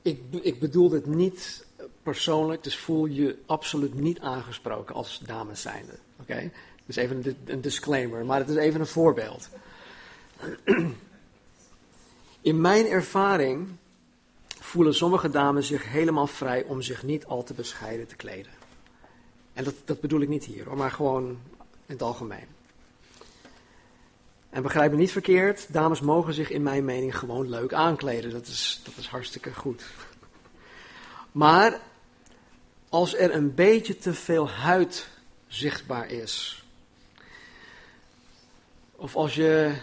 ik, 0.04 0.20
ik 0.42 0.60
bedoel 0.60 0.88
dit 0.88 1.06
niet 1.06 1.66
persoonlijk, 2.02 2.62
dus 2.62 2.76
voel 2.76 3.06
je 3.06 3.38
absoluut 3.46 3.94
niet 3.94 4.20
aangesproken 4.20 4.94
als 4.94 5.18
dames 5.26 5.60
zijnde. 5.60 5.92
Oké? 6.20 6.50
Dus 6.86 6.96
even 6.96 7.36
een, 7.44 7.60
disclaimer, 7.60 8.24
maar 8.24 8.38
het 8.38 8.48
is 8.48 8.56
even 8.56 8.80
een 8.80 8.86
voorbeeld. 8.86 9.48
In 12.40 12.60
mijn 12.60 12.86
ervaring 12.86 13.68
voelen 14.46 14.94
sommige 14.94 15.30
dames 15.30 15.66
zich 15.66 15.88
helemaal 15.88 16.26
vrij 16.26 16.64
om 16.64 16.82
zich 16.82 17.02
niet 17.02 17.26
al 17.26 17.42
te 17.42 17.54
bescheiden 17.54 18.06
te 18.06 18.16
kleden. 18.16 18.52
En 19.52 19.64
dat, 19.64 19.74
dat 19.84 20.00
bedoel 20.00 20.20
ik 20.20 20.28
niet 20.28 20.44
hier, 20.44 20.76
maar 20.76 20.90
gewoon 20.90 21.28
in 21.86 21.94
het 21.94 22.02
algemeen. 22.02 22.46
En 24.54 24.62
begrijp 24.62 24.90
me 24.90 24.96
niet 24.96 25.12
verkeerd, 25.12 25.72
dames 25.72 26.00
mogen 26.00 26.34
zich 26.34 26.50
in 26.50 26.62
mijn 26.62 26.84
mening 26.84 27.18
gewoon 27.18 27.48
leuk 27.48 27.72
aankleden. 27.72 28.30
Dat 28.30 28.46
is, 28.46 28.80
dat 28.84 28.94
is 28.96 29.06
hartstikke 29.06 29.54
goed. 29.54 29.84
Maar 31.32 31.80
als 32.88 33.16
er 33.16 33.34
een 33.34 33.54
beetje 33.54 33.96
te 33.96 34.14
veel 34.14 34.48
huid 34.48 35.08
zichtbaar 35.46 36.10
is, 36.10 36.64
of 38.92 39.16
als 39.16 39.34
je 39.34 39.74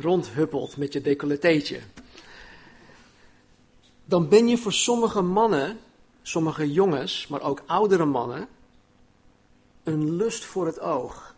rondhuppelt 0.00 0.76
met 0.76 0.92
je 0.92 1.00
decolleteetje, 1.00 1.80
dan 4.04 4.28
ben 4.28 4.48
je 4.48 4.58
voor 4.58 4.72
sommige 4.72 5.22
mannen, 5.22 5.78
sommige 6.22 6.72
jongens, 6.72 7.26
maar 7.26 7.42
ook 7.42 7.62
oudere 7.66 8.04
mannen, 8.04 8.48
een 9.82 10.16
lust 10.16 10.44
voor 10.44 10.66
het 10.66 10.80
oog. 10.80 11.33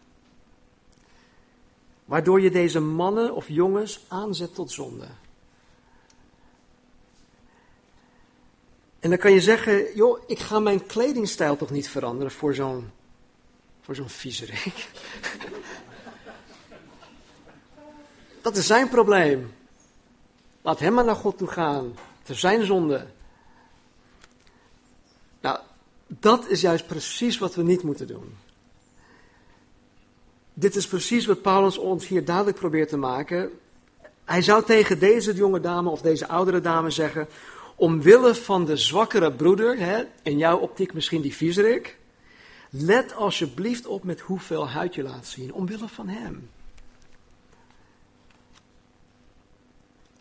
Waardoor 2.07 2.41
je 2.41 2.51
deze 2.51 2.81
mannen 2.81 3.35
of 3.35 3.49
jongens 3.49 4.05
aanzet 4.09 4.55
tot 4.55 4.71
zonde. 4.71 5.07
En 9.01 9.11
dan 9.11 9.19
kan 9.19 9.33
je 9.33 9.41
zeggen, 9.41 9.95
joh, 9.95 10.23
ik 10.27 10.39
ga 10.39 10.59
mijn 10.59 10.87
kledingstijl 10.87 11.57
toch 11.57 11.71
niet 11.71 11.89
veranderen 11.89 12.33
voor 12.33 12.55
zo'n 12.55 12.91
voor 13.81 13.95
zo'n 13.95 14.09
viezerik. 14.09 14.89
Dat 18.43 18.57
is 18.57 18.67
zijn 18.67 18.89
probleem. 18.89 19.55
Laat 20.63 20.79
hem 20.79 20.93
maar 20.93 21.05
naar 21.05 21.17
God 21.17 21.39
toe 21.39 21.49
gaan. 21.49 21.97
Het 22.19 22.29
is 22.29 22.41
zijn 22.41 22.65
zonde. 22.65 23.07
Nou, 25.41 25.59
dat 26.07 26.49
is 26.49 26.61
juist 26.61 26.87
precies 26.87 27.39
wat 27.39 27.55
we 27.55 27.63
niet 27.63 27.83
moeten 27.83 28.07
doen. 28.07 28.37
Dit 30.59 30.77
is 30.77 30.87
precies 30.87 31.27
wat 31.27 31.43
Paulus 31.43 31.79
ons 31.79 32.09
hier 32.09 32.25
duidelijk 32.25 32.57
probeert 32.57 32.89
te 32.89 32.97
maken. 32.97 33.51
Hij 34.25 34.43
zou 34.43 34.65
tegen 34.65 34.99
deze 34.99 35.35
jonge 35.35 35.61
dame 35.61 35.91
of 35.91 36.01
deze 36.01 36.29
oudere 36.29 36.61
dame 36.61 36.91
zeggen: 36.91 37.29
Omwille 37.75 38.35
van 38.35 38.65
de 38.65 38.77
zwakkere 38.77 39.33
broeder, 39.33 39.79
hè, 39.79 40.05
in 40.23 40.39
jouw 40.39 40.59
optiek 40.59 40.93
misschien 40.93 41.21
die 41.21 41.35
viezerik, 41.35 41.99
let 42.71 43.15
alsjeblieft 43.15 43.87
op 43.87 44.05
met 44.05 44.21
hoeveel 44.21 44.69
huid 44.69 44.95
je 44.95 45.03
laat 45.03 45.27
zien, 45.27 45.53
omwille 45.53 45.89
van 45.89 46.09
hem. 46.09 46.51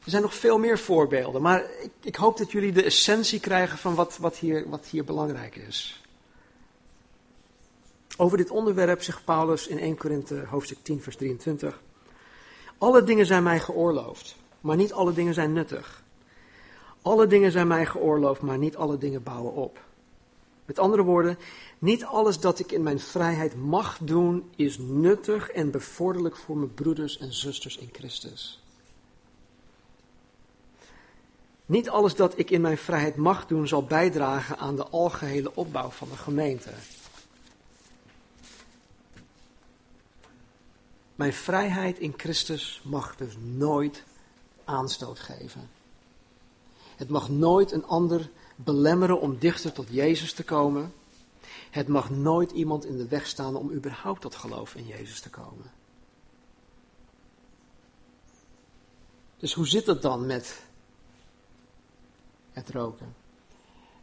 Er 0.03 0.11
zijn 0.11 0.21
nog 0.21 0.35
veel 0.35 0.59
meer 0.59 0.79
voorbeelden, 0.79 1.41
maar 1.41 1.63
ik, 1.81 1.91
ik 2.01 2.15
hoop 2.15 2.37
dat 2.37 2.51
jullie 2.51 2.71
de 2.71 2.83
essentie 2.83 3.39
krijgen 3.39 3.77
van 3.77 3.95
wat, 3.95 4.17
wat, 4.17 4.37
hier, 4.37 4.69
wat 4.69 4.85
hier 4.85 5.03
belangrijk 5.03 5.55
is. 5.55 6.04
Over 8.17 8.37
dit 8.37 8.49
onderwerp 8.49 9.03
zegt 9.03 9.25
Paulus 9.25 9.67
in 9.67 9.79
1 9.79 9.97
Korinthe 9.97 10.45
hoofdstuk 10.49 10.77
10 10.81 11.01
vers 11.01 11.15
23. 11.15 11.81
Alle 12.77 13.03
dingen 13.03 13.25
zijn 13.25 13.43
mij 13.43 13.59
geoorloofd, 13.59 14.35
maar 14.61 14.75
niet 14.75 14.93
alle 14.93 15.13
dingen 15.13 15.33
zijn 15.33 15.53
nuttig. 15.53 16.03
Alle 17.01 17.27
dingen 17.27 17.51
zijn 17.51 17.67
mij 17.67 17.85
geoorloofd, 17.85 18.41
maar 18.41 18.57
niet 18.57 18.75
alle 18.75 18.97
dingen 18.97 19.23
bouwen 19.23 19.53
op. 19.53 19.79
Met 20.65 20.79
andere 20.79 21.03
woorden, 21.03 21.37
niet 21.79 22.05
alles 22.05 22.39
dat 22.39 22.59
ik 22.59 22.71
in 22.71 22.83
mijn 22.83 22.99
vrijheid 22.99 23.55
mag 23.55 23.97
doen 24.01 24.49
is 24.55 24.77
nuttig 24.77 25.49
en 25.49 25.71
bevorderlijk 25.71 26.35
voor 26.35 26.57
mijn 26.57 26.73
broeders 26.73 27.17
en 27.17 27.33
zusters 27.33 27.77
in 27.77 27.89
Christus. 27.91 28.63
Niet 31.65 31.89
alles 31.89 32.15
dat 32.15 32.37
ik 32.37 32.51
in 32.51 32.61
mijn 32.61 32.77
vrijheid 32.77 33.15
mag 33.15 33.47
doen 33.47 33.67
zal 33.67 33.83
bijdragen 33.83 34.57
aan 34.57 34.75
de 34.75 34.87
algehele 34.87 35.51
opbouw 35.55 35.89
van 35.89 36.07
de 36.09 36.17
gemeente. 36.17 36.69
Mijn 41.15 41.33
vrijheid 41.33 41.99
in 41.99 42.13
Christus 42.17 42.81
mag 42.83 43.15
dus 43.15 43.37
nooit 43.41 44.03
aanstoot 44.63 45.19
geven. 45.19 45.69
Het 46.95 47.09
mag 47.09 47.29
nooit 47.29 47.71
een 47.71 47.85
ander 47.85 48.29
belemmeren 48.55 49.21
om 49.21 49.39
dichter 49.39 49.71
tot 49.71 49.87
Jezus 49.89 50.33
te 50.33 50.43
komen. 50.43 50.93
Het 51.71 51.87
mag 51.87 52.09
nooit 52.09 52.51
iemand 52.51 52.85
in 52.85 52.97
de 52.97 53.07
weg 53.07 53.27
staan 53.27 53.55
om 53.55 53.71
überhaupt 53.71 54.21
tot 54.21 54.35
geloof 54.35 54.75
in 54.75 54.85
Jezus 54.85 55.19
te 55.19 55.29
komen. 55.29 55.71
Dus 59.37 59.53
hoe 59.53 59.67
zit 59.67 59.85
het 59.85 60.01
dan 60.01 60.25
met 60.25 60.63
het 62.51 62.69
roken? 62.69 63.15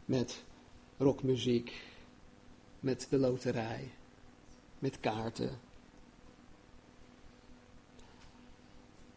Met 0.05 0.43
rockmuziek, 0.97 1.81
met 2.79 3.07
de 3.09 3.17
loterij, 3.17 3.91
met 4.79 4.99
kaarten. 4.99 5.59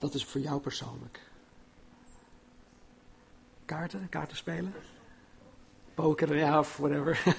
Dat 0.07 0.14
is 0.14 0.24
voor 0.24 0.40
jou 0.40 0.61
persoonlijk. 0.61 1.20
Kaarten, 3.64 4.09
kaarten 4.09 4.36
spelen? 4.36 4.74
Poker, 5.94 6.36
ja, 6.36 6.59
of 6.59 6.76
whatever. 6.76 7.36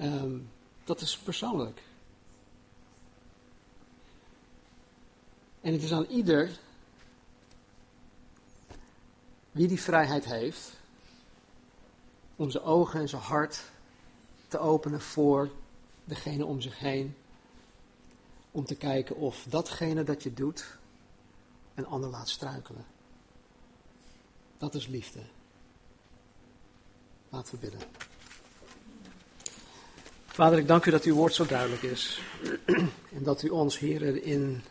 um, 0.00 0.50
dat 0.84 1.00
is 1.00 1.18
persoonlijk. 1.18 1.82
En 5.60 5.72
het 5.72 5.82
is 5.82 5.92
aan 5.92 6.06
ieder 6.06 6.50
wie 9.50 9.68
die 9.68 9.80
vrijheid 9.80 10.24
heeft 10.24 10.72
om 12.36 12.50
zijn 12.50 12.64
ogen 12.64 13.00
en 13.00 13.08
zijn 13.08 13.22
hart 13.22 13.62
te 14.48 14.58
openen 14.58 15.00
voor 15.00 15.50
degene 16.04 16.44
om 16.44 16.60
zich 16.60 16.78
heen. 16.78 17.16
Om 18.54 18.64
te 18.64 18.74
kijken 18.74 19.16
of 19.16 19.46
datgene 19.48 20.04
dat 20.04 20.22
je 20.22 20.34
doet 20.34 20.78
een 21.74 21.86
ander 21.86 22.10
laat 22.10 22.28
struikelen. 22.28 22.84
Dat 24.58 24.74
is 24.74 24.86
liefde. 24.86 25.20
Laten 27.28 27.54
we 27.54 27.60
bidden. 27.60 27.80
Vader, 30.26 30.58
ik 30.58 30.66
dank 30.66 30.86
u 30.86 30.90
dat 30.90 31.04
uw 31.04 31.14
woord 31.14 31.34
zo 31.34 31.46
duidelijk 31.46 31.82
is. 31.82 32.22
En 33.16 33.22
dat 33.22 33.42
u 33.42 33.48
ons, 33.48 33.78
Heer, 33.78 34.02
erin 34.02 34.62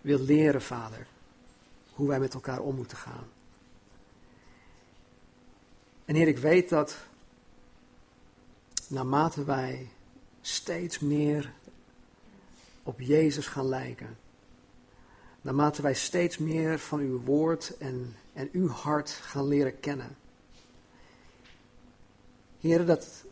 wil 0.00 0.18
leren, 0.20 0.62
Vader, 0.62 1.06
hoe 1.92 2.08
wij 2.08 2.20
met 2.20 2.34
elkaar 2.34 2.60
om 2.60 2.74
moeten 2.74 2.96
gaan. 2.96 3.28
En 6.04 6.14
Heer, 6.14 6.28
ik 6.28 6.38
weet 6.38 6.68
dat 6.68 6.96
naarmate 8.86 9.44
wij 9.44 9.88
steeds 10.40 10.98
meer 10.98 11.52
op 12.88 13.00
Jezus 13.00 13.46
gaan 13.46 13.66
lijken, 13.66 14.18
naarmate 15.40 15.82
wij 15.82 15.94
steeds 15.94 16.38
meer 16.38 16.78
van 16.78 17.00
uw 17.00 17.20
woord 17.20 17.76
en, 17.78 18.16
en 18.32 18.48
uw 18.52 18.68
hart 18.68 19.10
gaan 19.10 19.46
leren 19.46 19.80
kennen. 19.80 20.16
Heren, 22.60 22.86
dat, 22.86 23.24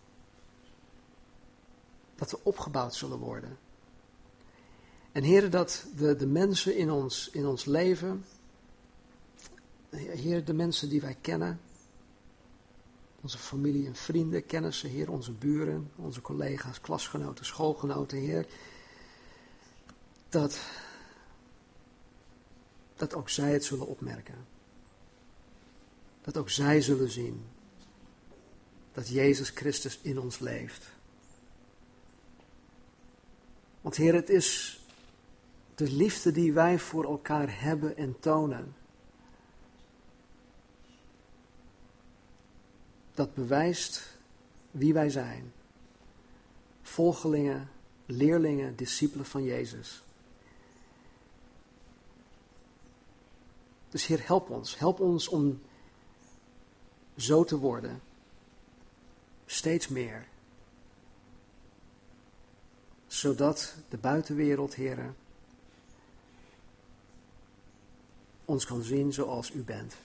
dat 2.15 2.31
we 2.31 2.39
opgebouwd 2.43 2.95
zullen 2.95 3.19
worden. 3.19 3.59
En 5.13 5.23
heren, 5.23 5.51
dat 5.51 5.87
de, 5.97 6.17
de 6.17 6.27
mensen 6.27 6.77
in 6.77 6.91
ons, 6.91 7.31
in 7.31 7.47
ons 7.47 7.65
leven, 7.65 8.25
Heer, 9.91 10.45
de 10.45 10.55
mensen 10.55 10.89
die 10.89 11.01
wij 11.01 11.17
kennen, 11.21 11.61
onze 13.21 13.39
familie 13.39 13.87
en 13.87 13.95
vrienden, 13.95 14.47
kennissen, 14.47 14.91
Heer, 14.91 15.11
onze 15.11 15.33
buren, 15.33 15.91
onze 15.97 16.21
collega's, 16.21 16.81
klasgenoten, 16.81 17.45
schoolgenoten, 17.45 18.19
Heer, 18.19 18.47
dat, 20.29 20.61
dat 22.97 23.15
ook 23.15 23.29
zij 23.29 23.53
het 23.53 23.65
zullen 23.65 23.87
opmerken. 23.87 24.47
Dat 26.21 26.37
ook 26.37 26.51
zij 26.51 26.81
zullen 26.81 27.11
zien 27.11 27.45
dat 28.93 29.09
Jezus 29.09 29.51
Christus 29.51 29.99
in 30.03 30.19
ons 30.19 30.39
leeft. 30.39 30.87
Want 33.81 33.97
Heer, 33.97 34.15
het 34.15 34.31
is 34.31 34.81
de 35.75 35.91
liefde 35.91 36.33
die 36.33 36.53
wij 36.53 36.79
voor 36.79 37.05
elkaar 37.05 37.61
hebben 37.61 37.97
en 37.97 38.21
tonen. 38.21 38.75
Dat 43.15 43.35
bewijst 43.35 44.19
wie 44.71 44.93
wij 44.93 45.11
zijn. 45.11 45.53
Volgelingen, 46.83 47.69
leerlingen, 48.07 48.77
discipelen 48.77 49.27
van 49.27 49.43
Jezus. 49.43 50.03
Dus 53.91 54.07
Heer, 54.07 54.27
help 54.27 54.51
ons. 54.51 54.79
Help 54.79 55.01
ons 55.01 55.29
om 55.29 55.61
zo 57.17 57.45
te 57.45 57.59
worden. 57.59 58.01
Steeds 59.47 59.89
meer. 59.89 60.27
Zodat 63.07 63.75
de 63.89 63.97
buitenwereld, 63.97 64.75
Heer, 64.75 65.15
ons 68.45 68.65
kan 68.65 68.83
zien 68.83 69.13
zoals 69.13 69.51
u 69.51 69.63
bent. 69.63 69.97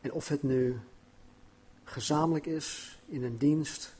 En 0.00 0.12
of 0.12 0.28
het 0.28 0.42
nu 0.42 0.80
gezamenlijk 1.84 2.46
is, 2.46 2.98
in 3.06 3.22
een 3.22 3.38
dienst, 3.38 3.94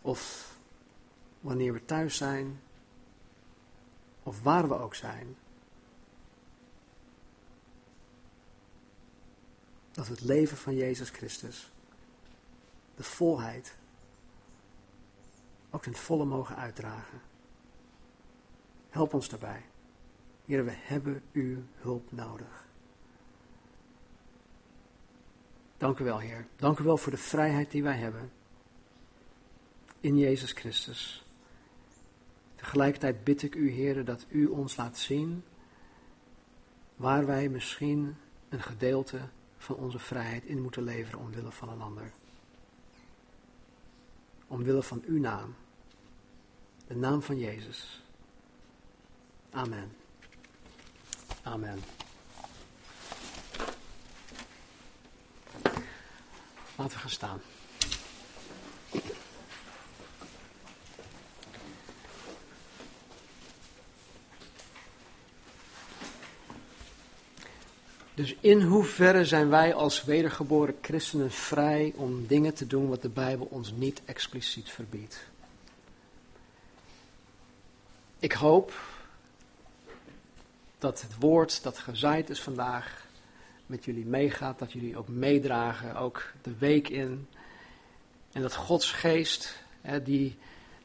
of 0.00 0.52
wanneer 1.40 1.72
we 1.72 1.84
thuis 1.84 2.16
zijn, 2.16 2.60
of 4.22 4.42
waar 4.42 4.68
we 4.68 4.78
ook 4.78 4.94
zijn. 4.94 5.36
Dat 9.92 10.08
het 10.08 10.20
leven 10.20 10.56
van 10.56 10.74
Jezus 10.74 11.10
Christus, 11.10 11.70
de 12.94 13.02
volheid, 13.02 13.76
ook 15.70 15.84
het 15.84 15.98
volle 15.98 16.24
mogen 16.24 16.56
uitdragen. 16.56 17.20
Help 18.90 19.14
ons 19.14 19.28
daarbij. 19.28 19.62
Heer, 20.44 20.64
we 20.64 20.74
hebben 20.74 21.22
uw 21.32 21.62
hulp 21.74 22.12
nodig. 22.12 22.66
Dank 25.76 25.98
u 25.98 26.04
wel, 26.04 26.18
Heer. 26.18 26.46
Dank 26.56 26.78
u 26.78 26.84
wel 26.84 26.96
voor 26.96 27.12
de 27.12 27.18
vrijheid 27.18 27.70
die 27.70 27.82
wij 27.82 27.96
hebben 27.96 28.32
in 30.00 30.18
Jezus 30.18 30.52
Christus. 30.52 31.24
Tegelijkertijd 32.54 33.24
bid 33.24 33.42
ik 33.42 33.54
u, 33.54 33.70
Heer, 33.70 34.04
dat 34.04 34.26
u 34.28 34.46
ons 34.46 34.76
laat 34.76 34.98
zien 34.98 35.44
waar 36.96 37.26
wij 37.26 37.48
misschien 37.48 38.16
een 38.48 38.62
gedeelte 38.62 39.20
van 39.62 39.76
onze 39.76 39.98
vrijheid 39.98 40.44
in 40.44 40.62
moeten 40.62 40.82
leveren 40.82 41.18
omwille 41.18 41.52
van 41.52 41.68
een 41.68 41.80
ander. 41.80 42.12
Omwille 44.46 44.82
van 44.82 45.02
uw 45.06 45.18
naam, 45.18 45.54
de 46.86 46.96
naam 46.96 47.22
van 47.22 47.38
Jezus. 47.38 48.02
Amen. 49.50 49.96
Amen. 51.42 51.80
Laten 56.76 56.96
we 56.96 56.98
gaan 56.98 57.10
staan. 57.10 57.40
Dus 68.22 68.36
in 68.40 68.62
hoeverre 68.62 69.24
zijn 69.24 69.48
wij 69.48 69.74
als 69.74 70.04
wedergeboren 70.04 70.74
christenen 70.80 71.30
vrij 71.30 71.92
om 71.96 72.26
dingen 72.26 72.54
te 72.54 72.66
doen 72.66 72.88
wat 72.88 73.02
de 73.02 73.08
Bijbel 73.08 73.46
ons 73.50 73.72
niet 73.72 74.02
expliciet 74.04 74.70
verbiedt? 74.70 75.24
Ik 78.18 78.32
hoop 78.32 78.72
dat 80.78 81.00
het 81.00 81.18
woord 81.18 81.62
dat 81.62 81.78
gezaaid 81.78 82.30
is 82.30 82.40
vandaag 82.40 83.06
met 83.66 83.84
jullie 83.84 84.06
meegaat, 84.06 84.58
dat 84.58 84.72
jullie 84.72 84.96
ook 84.96 85.08
meedragen, 85.08 85.96
ook 85.96 86.32
de 86.42 86.54
week 86.58 86.88
in. 86.88 87.28
En 88.32 88.42
dat 88.42 88.54
Gods 88.54 88.92
geest, 88.92 89.56
hè, 89.80 90.02
die 90.02 90.36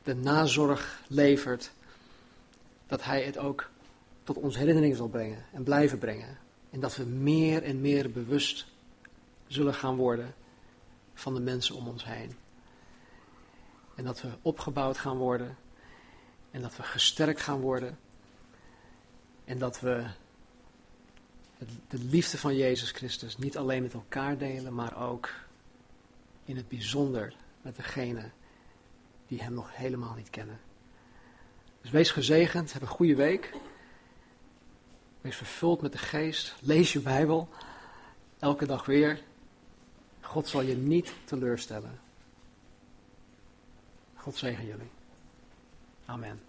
de 0.03 0.15
nazorg 0.15 1.01
levert, 1.07 1.71
dat 2.87 3.03
Hij 3.03 3.23
het 3.23 3.37
ook 3.37 3.69
tot 4.23 4.37
onze 4.37 4.57
herinnering 4.57 4.95
zal 4.95 5.07
brengen 5.07 5.45
en 5.53 5.63
blijven 5.63 5.97
brengen. 5.97 6.45
En 6.77 6.83
dat 6.83 6.95
we 6.95 7.03
meer 7.03 7.63
en 7.63 7.81
meer 7.81 8.11
bewust 8.11 8.65
zullen 9.47 9.73
gaan 9.73 9.95
worden 9.95 10.35
van 11.13 11.33
de 11.33 11.39
mensen 11.39 11.75
om 11.75 11.87
ons 11.87 12.05
heen. 12.05 12.35
En 13.95 14.03
dat 14.03 14.21
we 14.21 14.29
opgebouwd 14.41 14.97
gaan 14.97 15.17
worden. 15.17 15.57
En 16.51 16.61
dat 16.61 16.75
we 16.75 16.83
gesterkt 16.83 17.41
gaan 17.41 17.59
worden. 17.59 17.97
En 19.45 19.59
dat 19.59 19.79
we 19.79 20.05
de 21.87 21.97
liefde 21.97 22.37
van 22.37 22.55
Jezus 22.55 22.91
Christus 22.91 23.37
niet 23.37 23.57
alleen 23.57 23.81
met 23.81 23.93
elkaar 23.93 24.37
delen, 24.37 24.73
maar 24.73 25.09
ook 25.09 25.29
in 26.45 26.55
het 26.55 26.67
bijzonder 26.67 27.35
met 27.61 27.75
degene 27.75 28.29
die 29.27 29.41
Hem 29.41 29.53
nog 29.53 29.75
helemaal 29.75 30.15
niet 30.15 30.29
kennen. 30.29 30.59
Dus 31.81 31.91
wees 31.91 32.11
gezegend, 32.11 32.73
heb 32.73 32.81
een 32.81 32.87
goede 32.87 33.15
week. 33.15 33.53
Wees 35.21 35.35
vervuld 35.35 35.81
met 35.81 35.91
de 35.91 35.97
geest. 35.97 36.55
Lees 36.61 36.93
je 36.93 36.99
Bijbel. 36.99 37.49
Elke 38.39 38.65
dag 38.65 38.85
weer. 38.85 39.21
God 40.21 40.47
zal 40.47 40.61
je 40.61 40.75
niet 40.75 41.13
teleurstellen. 41.25 41.99
God 44.15 44.35
zegen 44.35 44.65
jullie. 44.65 44.89
Amen. 46.05 46.46